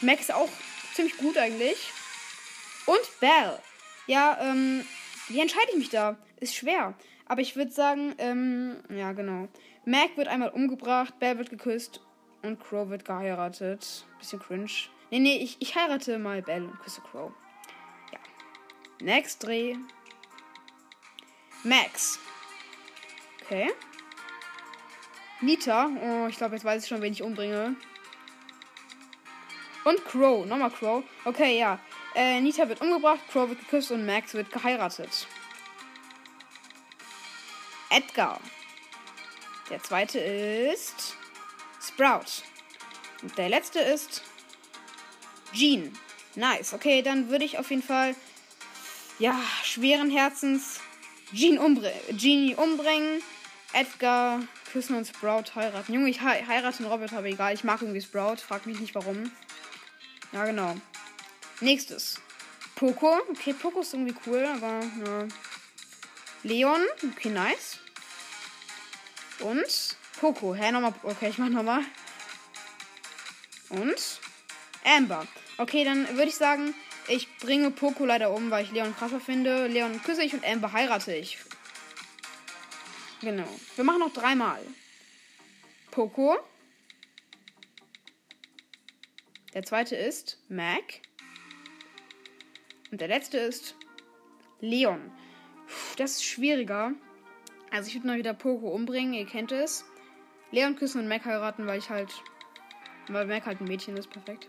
Mac 0.00 0.18
ist 0.18 0.34
auch 0.34 0.48
ziemlich 0.92 1.16
gut 1.18 1.38
eigentlich. 1.38 1.92
Und 2.84 3.20
Bell. 3.20 3.60
Ja, 4.08 4.36
ähm, 4.40 4.84
wie 5.28 5.38
entscheide 5.38 5.68
ich 5.70 5.78
mich 5.78 5.90
da? 5.90 6.16
Ist 6.40 6.56
schwer. 6.56 6.94
Aber 7.26 7.40
ich 7.40 7.54
würde 7.54 7.70
sagen, 7.70 8.16
ähm, 8.18 8.82
ja, 8.88 9.12
genau. 9.12 9.46
Mac 9.84 10.16
wird 10.16 10.26
einmal 10.26 10.48
umgebracht, 10.48 11.16
Bell 11.20 11.38
wird 11.38 11.50
geküsst 11.50 12.00
und 12.42 12.58
Crow 12.58 12.88
wird 12.88 13.04
geheiratet. 13.04 14.04
Bisschen 14.18 14.40
cringe. 14.40 14.66
Nee, 15.12 15.20
nee, 15.20 15.36
ich, 15.36 15.58
ich 15.60 15.76
heirate 15.76 16.18
mal 16.18 16.42
Bell 16.42 16.64
und 16.64 16.80
küsse 16.80 17.02
Crow. 17.02 17.30
Ja. 18.12 18.18
Next 19.00 19.44
Dreh. 19.44 19.76
Max. 21.62 22.18
Okay. 23.44 23.70
Nita. 25.40 25.88
Oh, 26.02 26.26
ich 26.28 26.36
glaube, 26.36 26.56
jetzt 26.56 26.64
weiß 26.64 26.82
ich 26.82 26.88
schon, 26.88 27.00
wen 27.00 27.12
ich 27.12 27.22
umbringe. 27.22 27.76
Und 29.84 30.04
Crow. 30.04 30.44
Nochmal 30.46 30.70
Crow. 30.70 31.04
Okay, 31.24 31.58
ja. 31.58 31.78
Äh, 32.14 32.40
Nita 32.40 32.68
wird 32.68 32.80
umgebracht, 32.80 33.20
Crow 33.30 33.48
wird 33.48 33.60
geküsst 33.60 33.90
und 33.92 34.04
Max 34.04 34.34
wird 34.34 34.50
geheiratet. 34.50 35.26
Edgar. 37.90 38.40
Der 39.70 39.82
zweite 39.82 40.18
ist 40.18 41.14
Sprout. 41.80 42.42
Und 43.22 43.36
der 43.38 43.48
letzte 43.48 43.80
ist 43.80 44.22
Jean. 45.52 45.96
Nice. 46.34 46.74
Okay, 46.74 47.02
dann 47.02 47.28
würde 47.28 47.44
ich 47.44 47.58
auf 47.58 47.70
jeden 47.70 47.82
Fall, 47.82 48.14
ja, 49.18 49.40
schweren 49.62 50.10
Herzens 50.10 50.80
Jean 51.34 51.58
umbr 51.58 51.90
Genie 52.10 52.54
umbringen. 52.54 53.22
Edgar 53.72 54.40
küssen 54.72 54.96
und 54.96 55.06
Sprout 55.06 55.54
heiraten. 55.54 55.92
Junge, 55.92 56.10
ich 56.10 56.20
he 56.20 56.46
heirate 56.46 56.78
einen 56.78 56.92
Roboter, 56.92 57.18
aber 57.18 57.26
egal. 57.26 57.54
Ich 57.54 57.64
mag 57.64 57.80
irgendwie 57.80 58.00
Sprout. 58.00 58.36
Frag 58.36 58.66
mich 58.66 58.80
nicht 58.80 58.94
warum. 58.94 59.30
Ja, 60.32 60.44
genau. 60.44 60.76
Nächstes. 61.60 62.20
Poco. 62.74 63.18
Okay, 63.30 63.52
Poco 63.54 63.80
ist 63.80 63.94
irgendwie 63.94 64.14
cool, 64.26 64.44
aber 64.44 64.80
ja. 65.06 65.28
Leon. 66.42 66.80
Okay, 67.12 67.30
nice. 67.30 67.78
Und 69.40 69.96
Poco. 70.20 70.54
Hä, 70.54 70.70
nochmal. 70.72 70.94
Okay, 71.02 71.28
ich 71.30 71.38
mach 71.38 71.48
nochmal. 71.48 71.82
Und 73.70 74.20
Amber. 74.84 75.26
Okay, 75.58 75.84
dann 75.84 76.08
würde 76.16 76.28
ich 76.28 76.36
sagen, 76.36 76.74
ich 77.08 77.28
bringe 77.38 77.70
Poco 77.70 78.04
leider 78.04 78.30
um, 78.30 78.50
weil 78.50 78.64
ich 78.64 78.70
Leon 78.70 78.94
krasser 78.94 79.20
finde. 79.20 79.66
Leon 79.66 80.02
küsse 80.02 80.22
ich 80.22 80.34
und 80.34 80.44
Amber 80.44 80.72
heirate 80.72 81.14
ich. 81.14 81.38
Genau. 83.20 83.48
Wir 83.76 83.84
machen 83.84 84.00
noch 84.00 84.12
dreimal. 84.12 84.60
Poco. 85.90 86.36
Der 89.54 89.64
zweite 89.64 89.96
ist 89.96 90.38
Mac. 90.48 91.02
Und 92.90 93.00
der 93.00 93.08
letzte 93.08 93.38
ist 93.38 93.74
Leon. 94.60 95.10
Puh, 95.66 95.96
das 95.96 96.12
ist 96.12 96.24
schwieriger. 96.24 96.92
Also 97.70 97.88
ich 97.88 97.94
würde 97.94 98.06
mal 98.06 98.18
wieder 98.18 98.34
Poco 98.34 98.68
umbringen, 98.68 99.14
ihr 99.14 99.26
kennt 99.26 99.52
es. 99.52 99.84
Leon 100.50 100.76
küssen 100.76 101.00
und 101.00 101.08
Mac 101.08 101.24
heiraten, 101.24 101.66
weil 101.66 101.78
ich 101.78 101.90
halt. 101.90 102.10
Weil 103.08 103.26
Mac 103.26 103.46
halt 103.46 103.60
ein 103.60 103.66
Mädchen 103.68 103.96
ist, 103.96 104.10
perfekt. 104.10 104.48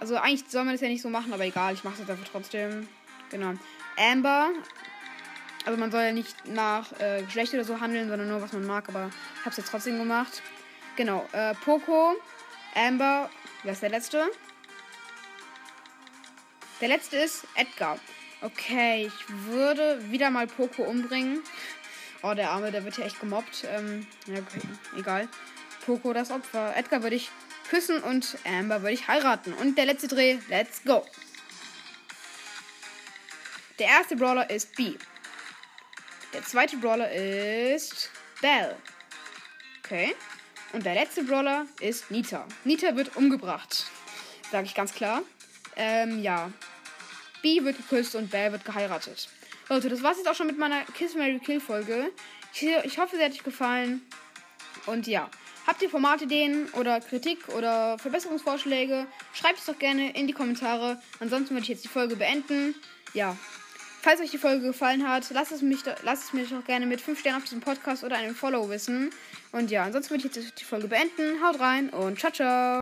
Also 0.00 0.16
eigentlich 0.16 0.44
soll 0.48 0.64
man 0.64 0.74
das 0.74 0.80
ja 0.80 0.88
nicht 0.88 1.02
so 1.02 1.08
machen, 1.08 1.32
aber 1.32 1.44
egal, 1.44 1.74
ich 1.74 1.84
mache 1.84 2.02
es 2.02 2.06
dafür 2.06 2.26
trotzdem. 2.30 2.88
Genau. 3.30 3.54
Amber. 3.96 4.50
Also 5.64 5.78
man 5.78 5.90
soll 5.90 6.02
ja 6.02 6.12
nicht 6.12 6.46
nach 6.46 6.92
äh, 7.00 7.22
Geschlecht 7.22 7.54
oder 7.54 7.64
so 7.64 7.80
handeln, 7.80 8.08
sondern 8.08 8.28
nur 8.28 8.42
was 8.42 8.52
man 8.52 8.66
mag, 8.66 8.88
aber 8.88 9.10
ich 9.34 9.40
habe 9.40 9.50
es 9.50 9.56
jetzt 9.56 9.70
trotzdem 9.70 9.98
gemacht. 9.98 10.42
Genau. 10.96 11.26
Äh, 11.32 11.54
Poco, 11.64 12.14
Amber. 12.74 13.30
Wer 13.62 13.72
ist 13.72 13.82
der 13.82 13.90
letzte? 13.90 14.30
Der 16.80 16.88
letzte 16.88 17.16
ist 17.16 17.46
Edgar. 17.54 17.98
Okay, 18.42 19.06
ich 19.06 19.28
würde 19.46 20.10
wieder 20.10 20.30
mal 20.30 20.46
Poco 20.46 20.82
umbringen. 20.82 21.42
Oh, 22.22 22.34
der 22.34 22.50
Arme, 22.50 22.70
der 22.70 22.84
wird 22.84 22.98
ja 22.98 23.06
echt 23.06 23.20
gemobbt. 23.20 23.64
Ähm, 23.70 24.06
ja, 24.26 24.34
okay, 24.34 24.60
egal. 24.98 25.28
Poco 25.86 26.12
das 26.12 26.30
Opfer. 26.30 26.76
Edgar 26.76 27.02
würde 27.02 27.16
ich 27.16 27.30
küssen 27.70 28.02
und 28.02 28.36
Amber 28.44 28.82
würde 28.82 28.92
ich 28.92 29.08
heiraten. 29.08 29.54
Und 29.54 29.78
der 29.78 29.86
letzte 29.86 30.08
Dreh, 30.08 30.38
let's 30.48 30.82
go. 30.84 31.06
Der 33.78 33.88
erste 33.88 34.16
Brawler 34.16 34.50
ist 34.50 34.76
B. 34.76 34.94
Der 36.34 36.42
zweite 36.42 36.76
Brawler 36.76 37.12
ist 37.12 38.10
Bell. 38.42 38.74
Okay. 39.84 40.16
Und 40.72 40.84
der 40.84 40.94
letzte 40.94 41.22
Brawler 41.22 41.66
ist 41.80 42.10
Nita. 42.10 42.44
Nita 42.64 42.96
wird 42.96 43.16
umgebracht. 43.16 43.86
Sage 44.50 44.66
ich 44.66 44.74
ganz 44.74 44.92
klar. 44.92 45.22
Ähm, 45.76 46.20
ja. 46.20 46.50
B 47.40 47.62
wird 47.62 47.76
geküsst 47.76 48.16
und 48.16 48.32
Bell 48.32 48.50
wird 48.50 48.64
geheiratet. 48.64 49.28
Leute, 49.68 49.88
das 49.88 50.02
war's 50.02 50.16
jetzt 50.18 50.28
auch 50.28 50.34
schon 50.34 50.48
mit 50.48 50.58
meiner 50.58 50.84
Kiss 50.96 51.14
Mary 51.14 51.38
Kill 51.38 51.60
Folge. 51.60 52.10
Ich, 52.52 52.62
ich 52.62 52.98
hoffe, 52.98 53.16
sie 53.16 53.22
hat 53.22 53.30
euch 53.30 53.44
gefallen. 53.44 54.02
Und 54.86 55.06
ja. 55.06 55.30
Habt 55.68 55.82
ihr 55.82 55.88
Formatideen 55.88 56.68
oder 56.72 57.00
Kritik 57.00 57.48
oder 57.50 57.96
Verbesserungsvorschläge? 57.98 59.06
Schreibt 59.32 59.60
es 59.60 59.66
doch 59.66 59.78
gerne 59.78 60.14
in 60.14 60.26
die 60.26 60.32
Kommentare. 60.32 61.00
Ansonsten 61.20 61.54
würde 61.54 61.62
ich 61.62 61.68
jetzt 61.68 61.84
die 61.84 61.88
Folge 61.88 62.16
beenden. 62.16 62.74
Ja. 63.14 63.36
Falls 64.04 64.20
euch 64.20 64.32
die 64.32 64.36
Folge 64.36 64.66
gefallen 64.66 65.08
hat, 65.08 65.30
lasst 65.30 65.50
es, 65.50 65.62
mich, 65.62 65.78
lasst 66.02 66.24
es 66.24 66.32
mir 66.34 66.44
doch 66.44 66.62
gerne 66.66 66.84
mit 66.84 67.00
5 67.00 67.18
Sternen 67.18 67.38
auf 67.38 67.44
diesem 67.44 67.62
Podcast 67.62 68.04
oder 68.04 68.16
einem 68.16 68.34
Follow 68.34 68.68
wissen. 68.68 69.08
Und 69.50 69.70
ja, 69.70 69.84
ansonsten 69.84 70.10
würde 70.10 70.28
ich 70.28 70.36
jetzt 70.36 70.60
die 70.60 70.64
Folge 70.64 70.88
beenden. 70.88 71.42
Haut 71.42 71.58
rein 71.58 71.88
und 71.88 72.18
ciao, 72.20 72.30
ciao. 72.30 72.72